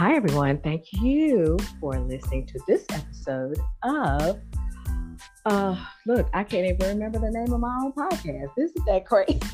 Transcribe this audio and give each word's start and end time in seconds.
Hi, 0.00 0.14
everyone. 0.14 0.56
Thank 0.56 0.94
you 0.94 1.58
for 1.78 1.92
listening 2.00 2.46
to 2.46 2.58
this 2.66 2.86
episode 2.88 3.58
of. 3.82 4.40
Uh, 5.44 5.76
look, 6.06 6.26
I 6.32 6.42
can't 6.42 6.64
even 6.64 6.88
remember 6.88 7.18
the 7.18 7.30
name 7.30 7.52
of 7.52 7.60
my 7.60 7.78
own 7.82 7.92
podcast. 7.92 8.48
This 8.56 8.70
is 8.70 8.82
that 8.86 9.04
crazy. 9.04 9.38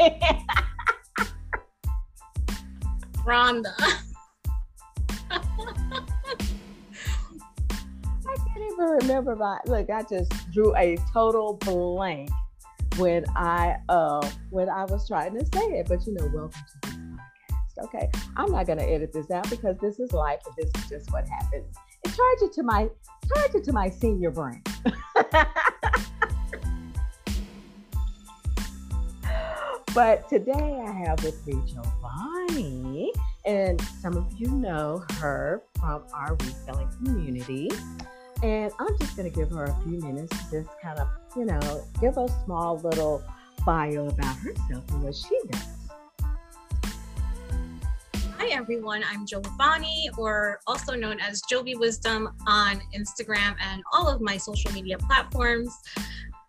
Rhonda. 3.27 3.75
I 5.31 5.41
can't 8.47 8.73
even 8.73 8.87
remember 9.01 9.35
my. 9.35 9.59
Look, 9.67 9.91
I 9.91 10.05
just 10.05 10.31
drew 10.53 10.77
a 10.77 10.97
total 11.13 11.55
blank 11.55 12.31
when 12.99 13.25
I 13.35 13.79
uh 13.89 14.31
when 14.51 14.69
I 14.69 14.85
was 14.85 15.09
trying 15.09 15.35
to 15.41 15.45
say 15.45 15.67
it. 15.81 15.89
But 15.89 16.07
you 16.07 16.15
know, 16.15 16.31
welcome. 16.33 16.63
Okay, 17.79 18.11
I'm 18.37 18.51
not 18.51 18.67
gonna 18.67 18.83
edit 18.83 19.13
this 19.13 19.31
out 19.31 19.49
because 19.51 19.77
this 19.79 20.01
is 20.01 20.13
life 20.13 20.41
and 20.47 20.55
this 20.57 20.71
is 20.83 20.89
just 20.89 21.13
what 21.13 21.29
happens. 21.29 21.77
And 22.05 22.15
charge 22.15 22.39
it 22.43 22.53
to 22.55 22.63
my 22.63 22.89
charge 23.35 23.55
it 23.55 23.65
to 23.65 23.73
my 23.73 23.91
senior 23.91 24.31
brain. 24.31 24.63
but 29.95 30.29
today 30.29 30.83
I 30.87 30.91
have 30.91 31.23
with 31.23 31.47
me 31.47 31.55
Jovani, 31.55 33.11
and 33.45 33.81
some 34.01 34.17
of 34.17 34.27
you 34.39 34.49
know 34.49 35.05
her 35.21 35.63
from 35.79 36.03
our 36.15 36.35
reselling 36.37 36.89
community. 36.97 37.71
And 38.43 38.73
I'm 38.79 38.99
just 38.99 39.17
going 39.17 39.31
to 39.31 39.35
give 39.35 39.51
her 39.51 39.65
a 39.65 39.75
few 39.83 39.99
minutes 39.99 40.37
to 40.51 40.63
just 40.63 40.69
kind 40.83 40.99
of, 40.99 41.09
you 41.35 41.47
know, 41.47 41.83
give 42.03 42.19
a 42.19 42.29
small 42.45 42.79
little 42.79 43.25
bio 43.65 44.09
about 44.09 44.37
herself 44.37 44.85
and 44.91 45.03
what 45.03 45.15
she 45.15 45.41
does. 45.51 45.76
Everyone. 48.57 49.05
I'm 49.07 49.27
Jovani, 49.27 50.07
or 50.17 50.61
also 50.67 50.95
known 50.95 51.21
as 51.21 51.43
Jovi 51.43 51.79
Wisdom 51.79 52.31
on 52.47 52.81
Instagram 52.97 53.55
and 53.61 53.83
all 53.93 54.09
of 54.09 54.23
my 54.23 54.39
social 54.39 54.73
media 54.73 54.97
platforms. 54.97 55.77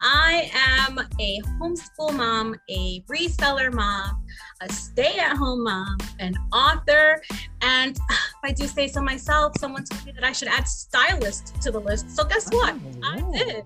I 0.02 0.50
am 0.55 1.00
a 1.19 1.41
homeschool 1.59 2.16
mom, 2.16 2.55
a 2.69 3.02
reseller 3.02 3.73
mom, 3.73 4.23
a 4.61 4.72
stay 4.72 5.19
at 5.19 5.35
home 5.35 5.66
mom, 5.66 5.97
an 6.19 6.33
author, 6.53 7.22
and 7.61 7.97
if 7.97 8.38
I 8.41 8.53
do 8.53 8.67
say 8.67 8.88
so 8.88 9.02
myself, 9.02 9.59
someone 9.59 9.83
told 9.83 10.05
me 10.05 10.13
that 10.13 10.23
I 10.23 10.31
should 10.31 10.47
add 10.47 10.66
stylist 10.66 11.61
to 11.61 11.72
the 11.72 11.80
list. 11.80 12.16
So 12.16 12.23
guess 12.23 12.47
what? 12.52 12.73
Oh, 13.03 13.33
I 13.33 13.38
did. 13.38 13.66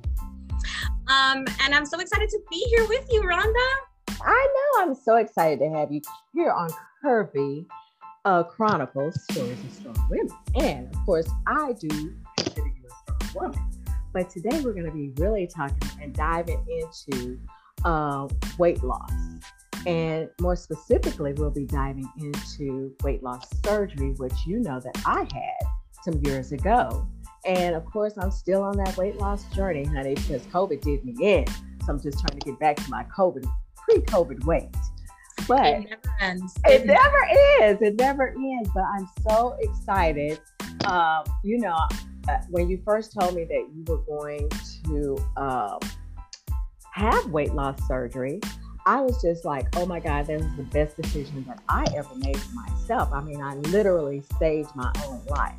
Um, 1.07 1.45
and 1.61 1.75
I'm 1.75 1.85
so 1.85 1.99
excited 1.99 2.29
to 2.29 2.39
be 2.49 2.57
here 2.75 2.87
with 2.87 3.05
you, 3.11 3.21
Rhonda. 3.21 3.71
I 4.09 4.47
know 4.55 4.83
I'm 4.83 4.95
so 4.95 5.17
excited 5.17 5.59
to 5.59 5.69
have 5.77 5.91
you 5.91 6.01
here 6.33 6.51
on 6.51 6.71
Curvy 7.05 7.67
uh, 8.25 8.43
Chronicles 8.43 9.21
Stories 9.31 9.59
of 9.63 9.71
Strong 9.71 10.07
Women. 10.09 10.29
And 10.55 10.93
of 10.93 11.05
course, 11.05 11.29
I 11.47 11.73
do 11.73 11.89
consider 12.37 12.67
you 12.67 12.83
a 12.87 13.25
strong 13.25 13.43
woman. 13.43 13.71
But 14.13 14.29
today 14.29 14.61
we're 14.61 14.73
going 14.73 14.85
to 14.85 14.91
be 14.91 15.11
really 15.17 15.47
talking 15.47 15.89
and 16.01 16.13
diving 16.13 16.65
into 16.67 17.39
uh, 17.85 18.27
weight 18.57 18.83
loss. 18.83 19.11
And 19.87 20.29
more 20.39 20.55
specifically, 20.55 21.33
we'll 21.33 21.49
be 21.49 21.65
diving 21.65 22.07
into 22.19 22.95
weight 23.03 23.23
loss 23.23 23.47
surgery, 23.65 24.11
which 24.17 24.45
you 24.45 24.59
know 24.59 24.79
that 24.79 25.01
I 25.05 25.21
had 25.21 25.71
some 26.03 26.21
years 26.23 26.51
ago. 26.51 27.07
And 27.45 27.75
of 27.75 27.85
course, 27.85 28.13
I'm 28.19 28.29
still 28.29 28.61
on 28.61 28.77
that 28.77 28.95
weight 28.97 29.15
loss 29.17 29.45
journey, 29.55 29.85
honey, 29.85 30.13
because 30.13 30.43
COVID 30.47 30.81
did 30.81 31.03
me 31.03 31.15
in. 31.19 31.47
So 31.47 31.87
I'm 31.89 31.99
just 31.99 32.19
trying 32.19 32.39
to 32.39 32.45
get 32.45 32.59
back 32.59 32.75
to 32.75 32.89
my 32.91 33.03
COVID, 33.05 33.49
pre 33.75 34.01
COVID 34.01 34.43
weight. 34.45 34.75
But 35.47 35.65
It 35.65 35.89
never 35.89 36.15
ends. 36.21 36.53
it 36.65 36.85
never 36.85 37.27
is. 37.61 37.81
It 37.81 37.95
never 37.97 38.29
ends. 38.29 38.69
But 38.73 38.83
I'm 38.83 39.07
so 39.27 39.57
excited. 39.59 40.39
Um, 40.85 41.23
you 41.43 41.59
know, 41.59 41.77
uh, 42.27 42.37
when 42.49 42.69
you 42.69 42.81
first 42.85 43.13
told 43.19 43.35
me 43.35 43.43
that 43.45 43.67
you 43.73 43.83
were 43.87 43.99
going 43.99 44.49
to 44.85 45.17
um, 45.37 45.79
have 46.91 47.25
weight 47.27 47.53
loss 47.53 47.77
surgery, 47.87 48.39
I 48.85 49.01
was 49.01 49.21
just 49.21 49.45
like, 49.45 49.67
oh 49.75 49.85
my 49.85 49.99
God, 49.99 50.27
that 50.27 50.39
was 50.39 50.55
the 50.55 50.63
best 50.63 50.97
decision 50.97 51.45
that 51.47 51.61
I 51.69 51.85
ever 51.95 52.15
made 52.15 52.37
for 52.37 52.53
myself. 52.53 53.13
I 53.13 53.21
mean, 53.21 53.41
I 53.41 53.55
literally 53.55 54.23
saved 54.39 54.69
my 54.75 54.91
own 55.05 55.21
life 55.27 55.53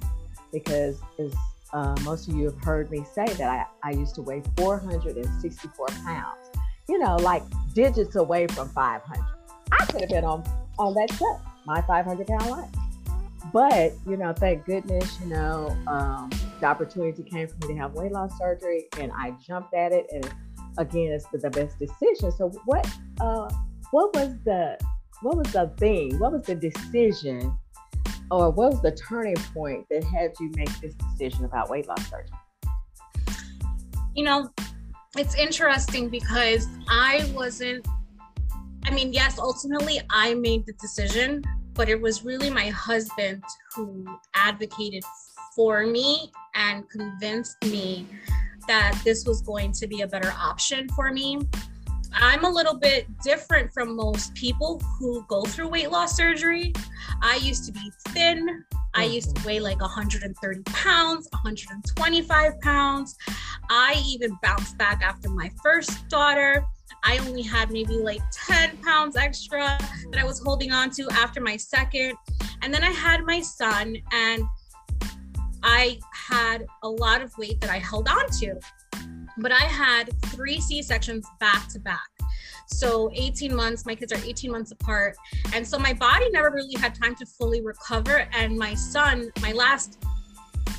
because, 0.52 1.00
as 1.18 1.32
uh, 1.72 1.94
most 2.02 2.28
of 2.28 2.34
you 2.34 2.44
have 2.46 2.62
heard 2.64 2.90
me 2.90 3.04
say, 3.14 3.24
that 3.24 3.68
I, 3.82 3.88
I 3.88 3.92
used 3.92 4.14
to 4.16 4.22
weigh 4.22 4.42
464 4.56 5.86
pounds, 6.04 6.50
you 6.88 6.98
know, 6.98 7.16
like 7.16 7.42
digits 7.74 8.16
away 8.16 8.46
from 8.48 8.68
500. 8.70 9.24
I 9.72 9.84
could 9.86 10.02
have 10.02 10.10
been 10.10 10.24
on, 10.24 10.44
on 10.78 10.94
that 10.94 11.12
show, 11.14 11.40
my 11.66 11.82
500 11.82 12.26
pound 12.26 12.50
life. 12.50 12.70
But, 13.52 13.92
you 14.06 14.16
know, 14.16 14.32
thank 14.32 14.64
goodness, 14.64 15.18
you 15.20 15.26
know, 15.26 15.76
um, 15.86 16.30
the 16.60 16.66
opportunity 16.66 17.22
came 17.22 17.48
for 17.48 17.54
me 17.66 17.74
to 17.74 17.80
have 17.80 17.92
weight 17.94 18.12
loss 18.12 18.38
surgery 18.38 18.86
and 18.98 19.10
I 19.12 19.34
jumped 19.44 19.74
at 19.74 19.92
it. 19.92 20.06
And 20.12 20.30
again, 20.78 21.12
it's 21.12 21.26
the 21.26 21.50
best 21.50 21.78
decision. 21.78 22.30
So 22.32 22.50
what, 22.66 22.86
uh, 23.20 23.50
what 23.90 24.14
was 24.14 24.36
the, 24.44 24.78
what 25.22 25.36
was 25.36 25.52
the 25.52 25.72
thing? 25.76 26.18
What 26.18 26.32
was 26.32 26.42
the 26.42 26.54
decision 26.54 27.56
or 28.30 28.50
what 28.50 28.72
was 28.72 28.82
the 28.82 28.92
turning 28.92 29.36
point 29.52 29.86
that 29.90 30.04
had 30.04 30.32
you 30.38 30.50
make 30.54 30.70
this 30.80 30.94
decision 30.94 31.44
about 31.44 31.68
weight 31.68 31.88
loss 31.88 32.08
surgery? 32.08 32.28
you 34.14 34.24
know, 34.24 34.50
it's 35.16 35.34
interesting 35.34 36.08
because 36.08 36.66
I 36.88 37.30
wasn't, 37.34 37.86
mean, 38.92 39.12
yes, 39.12 39.38
ultimately 39.38 40.00
I 40.10 40.34
made 40.34 40.66
the 40.66 40.72
decision, 40.74 41.42
but 41.74 41.88
it 41.88 42.00
was 42.00 42.24
really 42.24 42.50
my 42.50 42.68
husband 42.68 43.42
who 43.74 44.06
advocated 44.34 45.02
for 45.54 45.86
me 45.86 46.30
and 46.54 46.88
convinced 46.88 47.56
me 47.64 48.06
that 48.68 48.98
this 49.04 49.26
was 49.26 49.42
going 49.42 49.72
to 49.72 49.86
be 49.86 50.02
a 50.02 50.06
better 50.06 50.32
option 50.38 50.88
for 50.90 51.12
me. 51.12 51.40
I'm 52.14 52.44
a 52.44 52.50
little 52.50 52.74
bit 52.74 53.06
different 53.22 53.72
from 53.72 53.96
most 53.96 54.34
people 54.34 54.80
who 54.98 55.24
go 55.28 55.42
through 55.42 55.68
weight 55.68 55.90
loss 55.90 56.16
surgery. 56.16 56.72
I 57.22 57.36
used 57.36 57.64
to 57.66 57.72
be 57.72 57.90
thin. 58.08 58.64
I 58.94 59.04
used 59.04 59.34
to 59.34 59.40
mm-hmm. 59.40 59.48
weigh 59.48 59.60
like 59.60 59.80
130 59.80 60.62
pounds, 60.64 61.28
125 61.32 62.60
pounds. 62.60 63.16
I 63.70 64.02
even 64.06 64.38
bounced 64.42 64.76
back 64.76 65.00
after 65.02 65.30
my 65.30 65.50
first 65.62 66.08
daughter. 66.08 66.66
I 67.04 67.18
only 67.18 67.42
had 67.42 67.70
maybe 67.70 67.94
like 67.94 68.20
10 68.32 68.78
pounds 68.78 69.16
extra 69.16 69.78
that 70.10 70.20
I 70.20 70.24
was 70.24 70.40
holding 70.40 70.72
on 70.72 70.90
to 70.90 71.08
after 71.10 71.40
my 71.40 71.56
second. 71.56 72.14
And 72.62 72.72
then 72.72 72.84
I 72.84 72.90
had 72.90 73.24
my 73.24 73.40
son, 73.40 73.96
and 74.12 74.44
I 75.62 75.98
had 76.12 76.64
a 76.82 76.88
lot 76.88 77.22
of 77.22 77.36
weight 77.38 77.60
that 77.60 77.70
I 77.70 77.78
held 77.78 78.08
on 78.08 78.28
to. 78.40 78.58
But 79.38 79.50
I 79.50 79.62
had 79.62 80.10
three 80.26 80.60
C 80.60 80.82
sections 80.82 81.26
back 81.40 81.68
to 81.68 81.80
back. 81.80 82.08
So 82.66 83.10
18 83.14 83.54
months, 83.54 83.84
my 83.84 83.94
kids 83.94 84.12
are 84.12 84.24
18 84.24 84.50
months 84.50 84.70
apart. 84.70 85.16
And 85.54 85.66
so 85.66 85.78
my 85.78 85.92
body 85.92 86.30
never 86.30 86.50
really 86.50 86.74
had 86.74 86.94
time 86.94 87.14
to 87.16 87.26
fully 87.26 87.60
recover. 87.60 88.28
And 88.32 88.56
my 88.56 88.74
son, 88.74 89.30
my 89.40 89.52
last 89.52 90.04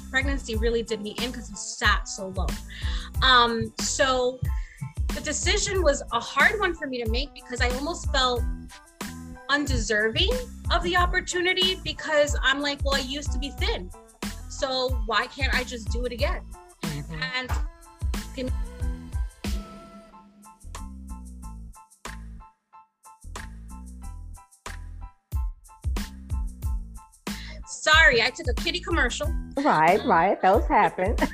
pregnancy 0.09 0.55
really 0.55 0.83
did 0.83 1.01
me 1.01 1.15
in 1.21 1.31
because 1.31 1.49
he 1.49 1.55
sat 1.55 2.07
so 2.07 2.27
low. 2.29 2.47
Um, 3.21 3.73
so 3.79 4.39
the 5.13 5.21
decision 5.21 5.83
was 5.83 6.01
a 6.11 6.19
hard 6.19 6.59
one 6.59 6.73
for 6.73 6.87
me 6.87 7.03
to 7.03 7.09
make 7.09 7.33
because 7.33 7.61
I 7.61 7.69
almost 7.69 8.11
felt 8.11 8.41
undeserving 9.49 10.31
of 10.71 10.81
the 10.83 10.97
opportunity 10.97 11.75
because 11.83 12.37
I'm 12.41 12.61
like, 12.61 12.83
well, 12.83 12.95
I 12.95 12.99
used 12.99 13.31
to 13.33 13.39
be 13.39 13.51
thin. 13.51 13.89
So 14.49 14.89
why 15.05 15.27
can't 15.27 15.53
I 15.53 15.63
just 15.63 15.91
do 15.91 16.05
it 16.05 16.11
again? 16.11 16.41
Mm-hmm. 16.83 17.21
And 17.37 17.51
sorry, 27.67 28.21
I 28.21 28.29
took 28.29 28.47
a 28.47 28.53
kitty 28.53 28.79
commercial. 28.79 29.33
Right, 29.57 30.03
right. 30.05 30.41
Those 30.41 30.65
happen. 30.65 31.15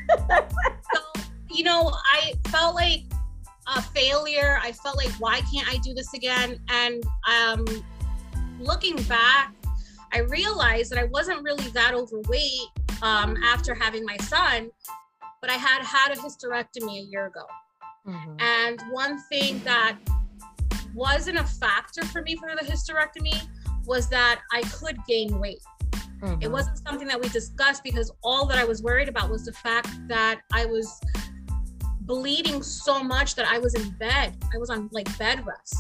So, 0.92 1.22
you 1.52 1.64
know, 1.64 1.92
I 2.12 2.34
felt 2.48 2.74
like 2.74 3.04
a 3.76 3.82
failure. 3.82 4.60
I 4.62 4.72
felt 4.72 4.98
like, 4.98 5.12
why 5.20 5.42
can't 5.54 5.68
I 5.70 5.78
do 5.78 5.94
this 5.94 6.14
again? 6.14 6.60
And 6.70 7.04
um, 7.28 7.66
looking 8.60 9.02
back, 9.04 9.54
I 10.14 10.20
realized 10.20 10.92
that 10.92 11.00
I 11.00 11.06
wasn't 11.06 11.44
really 11.44 11.68
that 11.70 11.94
overweight 11.94 12.68
um, 13.02 13.38
after 13.44 13.74
having 13.76 14.04
my 14.06 14.18
son, 14.18 14.70
but 15.42 15.50
I 15.50 15.54
had 15.54 15.84
had 15.84 16.12
a 16.12 16.16
hysterectomy 16.16 17.00
a 17.00 17.04
year 17.04 17.28
ago. 17.28 17.46
Mhm. 18.08 18.42
And 18.42 18.82
one 18.92 19.22
thing 19.30 19.64
that 19.64 19.98
wasn't 20.96 21.38
a 21.38 21.44
factor 21.44 22.04
for 22.06 22.22
me 22.24 22.36
for 22.36 22.50
the 22.56 22.66
hysterectomy 22.66 23.48
was 23.86 24.10
that 24.10 24.42
I 24.52 24.62
could 24.64 24.98
gain 25.08 25.40
weight. 25.40 25.62
It 26.22 26.26
Mhm. 26.26 26.52
wasn't 26.52 26.80
something 26.80 27.08
that 27.08 27.22
we 27.22 27.30
discussed 27.30 27.84
because 27.84 28.12
all 28.24 28.46
that 28.48 28.58
I 28.58 28.66
was 28.66 28.82
worried 28.82 29.08
about 29.08 29.30
was 29.30 29.46
the 29.46 29.54
fact 29.54 29.90
that 30.08 30.42
I 30.52 30.66
was 30.66 31.00
bleeding 32.10 32.64
so 32.64 33.04
much 33.04 33.36
that 33.36 33.48
I 33.48 33.60
was 33.60 33.76
in 33.76 33.92
bed. 33.92 34.36
I 34.52 34.58
was 34.58 34.72
on 34.72 34.90
like 34.92 35.08
bed 35.20 35.46
rest. 35.46 35.78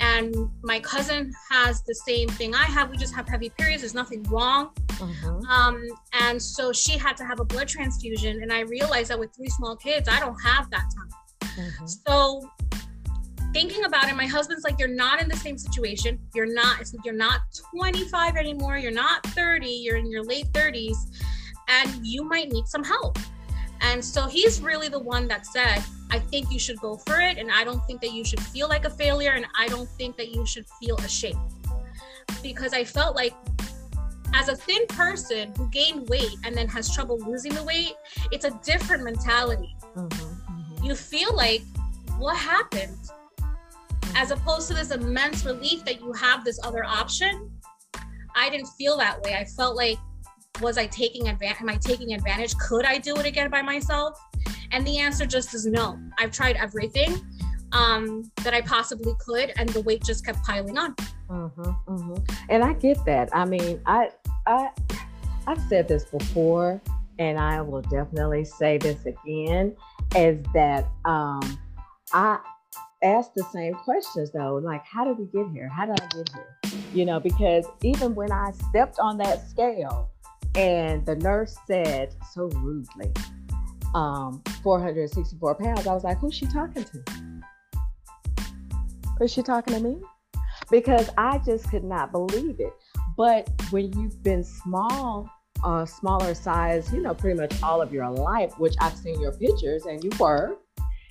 and 0.00 0.34
my 0.62 0.80
cousin 0.80 1.32
has 1.50 1.82
the 1.82 1.94
same 1.94 2.28
thing 2.28 2.54
I 2.54 2.64
have. 2.64 2.90
We 2.90 2.96
just 2.98 3.14
have 3.14 3.26
heavy 3.26 3.48
periods. 3.48 3.82
There's 3.82 3.94
nothing 3.94 4.22
wrong. 4.24 4.70
Mm-hmm. 4.90 5.44
Um, 5.46 5.82
and 6.20 6.40
so 6.40 6.72
she 6.72 6.98
had 6.98 7.16
to 7.18 7.24
have 7.24 7.40
a 7.40 7.44
blood 7.44 7.68
transfusion. 7.68 8.42
And 8.42 8.52
I 8.52 8.60
realized 8.60 9.10
that 9.10 9.18
with 9.18 9.34
three 9.34 9.48
small 9.48 9.76
kids, 9.76 10.08
I 10.08 10.20
don't 10.20 10.38
have 10.42 10.70
that 10.70 10.86
time. 10.96 11.50
Mm-hmm. 11.58 11.86
So 11.86 12.50
thinking 13.52 13.84
about 13.84 14.08
it, 14.08 14.16
my 14.16 14.26
husband's 14.26 14.64
like, 14.64 14.78
you're 14.78 14.88
not 14.88 15.22
in 15.22 15.28
the 15.28 15.36
same 15.36 15.58
situation. 15.58 16.18
You're 16.34 16.52
not, 16.52 16.84
you're 17.04 17.14
not 17.14 17.40
25 17.74 18.36
anymore. 18.36 18.76
You're 18.78 18.92
not 18.92 19.26
30. 19.28 19.66
You're 19.66 19.96
in 19.96 20.10
your 20.10 20.22
late 20.22 20.52
30s 20.52 20.96
and 21.68 22.06
you 22.06 22.24
might 22.24 22.50
need 22.50 22.66
some 22.66 22.84
help. 22.84 23.18
And 23.80 24.04
so 24.04 24.26
he's 24.26 24.60
really 24.60 24.88
the 24.88 24.98
one 24.98 25.26
that 25.28 25.46
said, 25.46 25.82
I 26.10 26.18
think 26.18 26.50
you 26.50 26.58
should 26.58 26.78
go 26.80 26.96
for 26.96 27.20
it. 27.20 27.38
And 27.38 27.50
I 27.50 27.64
don't 27.64 27.84
think 27.86 28.00
that 28.02 28.12
you 28.12 28.24
should 28.24 28.40
feel 28.40 28.68
like 28.68 28.84
a 28.84 28.90
failure. 28.90 29.32
And 29.32 29.46
I 29.58 29.68
don't 29.68 29.88
think 29.90 30.16
that 30.16 30.34
you 30.34 30.46
should 30.46 30.66
feel 30.80 30.96
ashamed. 30.98 31.38
Because 32.42 32.72
I 32.72 32.84
felt 32.84 33.16
like 33.16 33.34
as 34.34 34.48
a 34.48 34.56
thin 34.56 34.86
person 34.86 35.52
who 35.56 35.68
gained 35.70 36.08
weight 36.08 36.36
and 36.44 36.54
then 36.54 36.68
has 36.68 36.94
trouble 36.94 37.18
losing 37.18 37.54
the 37.54 37.64
weight, 37.64 37.94
it's 38.30 38.44
a 38.44 38.58
different 38.64 39.02
mentality. 39.02 39.74
Mm-hmm, 39.96 40.06
mm-hmm. 40.06 40.84
You 40.84 40.94
feel 40.94 41.34
like, 41.34 41.62
what 42.18 42.36
happened? 42.36 42.96
As 44.14 44.30
opposed 44.30 44.68
to 44.68 44.74
this 44.74 44.90
immense 44.90 45.44
relief 45.44 45.84
that 45.84 46.00
you 46.00 46.12
have 46.12 46.44
this 46.44 46.60
other 46.62 46.84
option. 46.84 47.50
I 48.34 48.50
didn't 48.50 48.68
feel 48.78 48.96
that 48.98 49.20
way. 49.22 49.34
I 49.34 49.44
felt 49.44 49.76
like 49.76 49.98
was 50.60 50.76
I 50.78 50.86
taking 50.86 51.28
advantage? 51.28 51.60
Am 51.60 51.68
I 51.68 51.76
taking 51.76 52.14
advantage? 52.14 52.56
Could 52.58 52.84
I 52.84 52.98
do 52.98 53.16
it 53.16 53.26
again 53.26 53.50
by 53.50 53.62
myself? 53.62 54.18
And 54.72 54.86
the 54.86 54.98
answer 54.98 55.26
just 55.26 55.54
is 55.54 55.66
no. 55.66 55.98
I've 56.18 56.30
tried 56.30 56.56
everything 56.56 57.16
um, 57.72 58.30
that 58.42 58.54
I 58.54 58.60
possibly 58.60 59.14
could, 59.18 59.52
and 59.56 59.68
the 59.70 59.80
weight 59.80 60.02
just 60.04 60.24
kept 60.24 60.42
piling 60.42 60.78
on. 60.78 60.94
Mm-hmm, 61.28 61.62
mm-hmm. 61.62 62.34
And 62.48 62.64
I 62.64 62.72
get 62.74 63.04
that. 63.06 63.30
I 63.32 63.44
mean, 63.44 63.80
I, 63.86 64.10
I, 64.46 64.70
I've 65.46 65.60
said 65.68 65.88
this 65.88 66.04
before, 66.04 66.80
and 67.18 67.38
I 67.38 67.60
will 67.60 67.82
definitely 67.82 68.44
say 68.44 68.78
this 68.78 69.04
again: 69.06 69.76
is 70.16 70.44
that 70.54 70.86
um, 71.04 71.58
I 72.12 72.38
ask 73.02 73.32
the 73.34 73.44
same 73.52 73.74
questions 73.74 74.30
though, 74.32 74.56
like, 74.62 74.84
how 74.84 75.04
did 75.04 75.18
we 75.18 75.26
get 75.26 75.50
here? 75.52 75.68
How 75.68 75.86
did 75.86 76.00
I 76.00 76.06
get 76.16 76.28
here? 76.34 76.80
You 76.92 77.04
know, 77.04 77.20
because 77.20 77.66
even 77.82 78.14
when 78.14 78.32
I 78.32 78.50
stepped 78.68 78.98
on 78.98 79.16
that 79.18 79.48
scale, 79.48 80.10
and 80.54 81.04
the 81.06 81.16
nurse 81.16 81.56
said 81.66 82.14
so 82.32 82.46
rudely, 82.56 83.12
um, 83.94 84.42
464 84.62 85.54
pounds. 85.56 85.86
I 85.86 85.94
was 85.94 86.04
like, 86.04 86.18
who's 86.18 86.34
she 86.34 86.46
talking 86.46 86.84
to? 86.84 87.04
Was 89.18 89.32
she 89.32 89.42
talking 89.42 89.74
to 89.74 89.80
me? 89.80 89.98
Because 90.70 91.10
I 91.18 91.38
just 91.38 91.70
could 91.70 91.84
not 91.84 92.12
believe 92.12 92.58
it. 92.58 92.72
But 93.16 93.50
when 93.70 93.92
you've 93.92 94.22
been 94.22 94.42
small, 94.42 95.28
uh, 95.62 95.84
smaller 95.84 96.34
size, 96.34 96.92
you 96.92 97.02
know, 97.02 97.14
pretty 97.14 97.38
much 97.38 97.62
all 97.62 97.82
of 97.82 97.92
your 97.92 98.08
life, 98.08 98.58
which 98.58 98.74
I've 98.80 98.96
seen 98.96 99.20
your 99.20 99.32
pictures 99.32 99.84
and 99.84 100.02
you 100.02 100.10
were, 100.18 100.56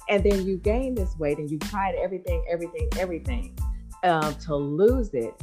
and 0.09 0.23
then 0.23 0.45
you 0.45 0.57
gain 0.57 0.95
this 0.95 1.15
weight 1.19 1.37
and 1.37 1.49
you 1.51 1.59
tried 1.59 1.95
everything, 1.95 2.43
everything, 2.49 2.89
everything 2.97 3.57
um, 4.03 4.33
to 4.35 4.55
lose 4.55 5.13
it. 5.13 5.33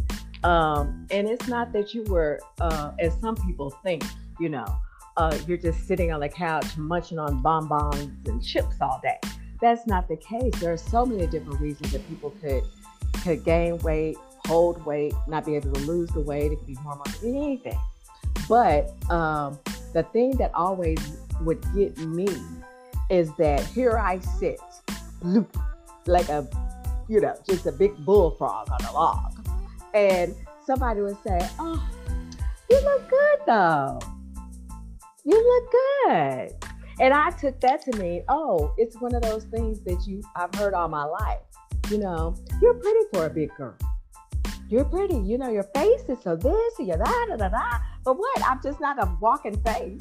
Um, 0.47 1.09
and 1.11 1.27
it's 1.27 1.49
not 1.49 1.73
that 1.73 1.93
you 1.93 2.05
were, 2.05 2.39
uh, 2.61 2.93
as 3.01 3.19
some 3.21 3.35
people 3.35 3.71
think, 3.83 4.05
you 4.39 4.49
know, 4.49 4.65
uh, 5.17 5.37
you're 5.45 5.57
just 5.57 5.89
sitting 5.89 6.13
on 6.13 6.21
the 6.21 6.29
couch 6.29 6.77
munching 6.77 7.19
on 7.19 7.43
bonbons 7.43 8.29
and 8.29 8.45
chips 8.45 8.77
all 8.81 9.01
day. 9.03 9.19
That's 9.61 9.89
not 9.89 10.07
the 10.07 10.17
case. 10.17 10.55
There 10.61 10.73
are 10.73 10.77
so 10.77 11.05
many 11.05 11.27
different 11.27 11.61
reasons 11.61 11.91
that 11.91 12.07
people 12.09 12.31
could 12.41 12.63
could 13.25 13.45
gain 13.45 13.79
weight, 13.79 14.17
hold 14.45 14.87
weight, 14.87 15.15
not 15.27 15.45
be 15.45 15.57
able 15.57 15.73
to 15.73 15.81
lose 15.81 16.11
the 16.11 16.21
weight. 16.21 16.53
It 16.53 16.59
could 16.59 16.67
be 16.69 16.75
hormones, 16.75 17.25
anything. 17.25 17.79
But 18.49 18.93
um, 19.11 19.59
the 19.95 20.05
thing 20.13 20.37
that 20.37 20.55
always 20.55 20.99
would 21.41 21.61
get 21.75 21.99
me 21.99 22.29
is 23.11 23.35
that 23.39 23.65
here 23.65 23.99
I 23.99 24.21
sit, 24.21 24.61
like 26.07 26.29
a, 26.29 26.47
you 27.09 27.21
know, 27.21 27.35
just 27.49 27.67
a 27.67 27.73
big 27.73 27.97
bullfrog 28.05 28.69
on 28.71 28.85
a 28.85 28.93
log 28.93 29.46
and 29.97 30.35
somebody 30.65 31.01
would 31.01 31.17
say, 31.27 31.39
Oh, 31.59 31.83
you 32.71 32.81
look 32.83 33.09
good 33.09 33.39
though. 33.47 33.99
You 35.25 35.35
look 35.35 35.73
good. 35.73 36.53
And 37.01 37.13
I 37.13 37.31
took 37.31 37.61
that 37.61 37.83
to 37.83 37.99
mean, 37.99 38.23
oh, 38.29 38.73
it's 38.77 39.01
one 39.01 39.15
of 39.15 39.23
those 39.23 39.45
things 39.45 39.81
that 39.81 40.07
you 40.07 40.23
I've 40.37 40.55
heard 40.55 40.75
all 40.75 40.89
my 40.89 41.05
life. 41.05 41.41
You 41.91 41.99
know, 41.99 42.37
you're 42.61 42.75
pretty 42.75 43.07
for 43.13 43.27
a 43.27 43.31
big 43.31 43.55
girl. 43.57 43.77
You're 44.69 44.85
pretty. 44.85 45.19
You 45.19 45.39
know, 45.39 45.51
your 45.51 45.65
face 45.75 46.03
is 46.09 46.19
so 46.23 46.37
this 46.37 46.79
and 46.79 46.89
you're 46.89 46.99
that, 46.99 47.27
da, 47.31 47.37
da, 47.37 47.49
da. 47.49 47.79
But 48.05 48.19
what? 48.19 48.43
I'm 48.47 48.61
just 48.63 48.81
not 48.81 49.03
a 49.03 49.17
walking 49.21 49.61
face, 49.63 50.01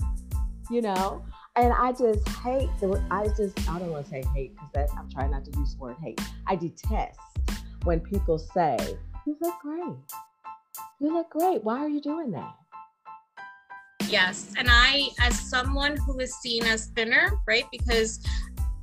you 0.69 0.81
know? 0.81 1.23
And 1.55 1.71
I 1.71 1.91
just 1.91 2.27
hate 2.29 2.69
the, 2.81 3.01
I 3.11 3.27
just, 3.37 3.57
I 3.69 3.79
don't 3.79 3.91
want 3.91 4.05
to 4.05 4.11
say 4.11 4.23
hate 4.33 4.55
because 4.55 4.89
I'm 4.97 5.09
trying 5.09 5.31
not 5.31 5.45
to 5.45 5.57
use 5.57 5.75
the 5.75 5.79
word 5.79 5.95
hate. 6.01 6.19
I 6.47 6.55
detest 6.55 7.19
when 7.83 7.99
people 7.99 8.37
say, 8.39 8.97
you 9.25 9.37
look 9.41 9.59
great. 9.61 9.95
You 10.99 11.13
look 11.13 11.29
great. 11.29 11.63
Why 11.63 11.79
are 11.79 11.89
you 11.89 12.01
doing 12.01 12.31
that? 12.31 12.55
Yes. 14.07 14.53
And 14.57 14.67
I, 14.69 15.09
as 15.19 15.39
someone 15.39 15.97
who 15.97 16.19
is 16.19 16.33
seen 16.35 16.63
as 16.65 16.87
thinner, 16.87 17.39
right? 17.47 17.65
Because 17.71 18.23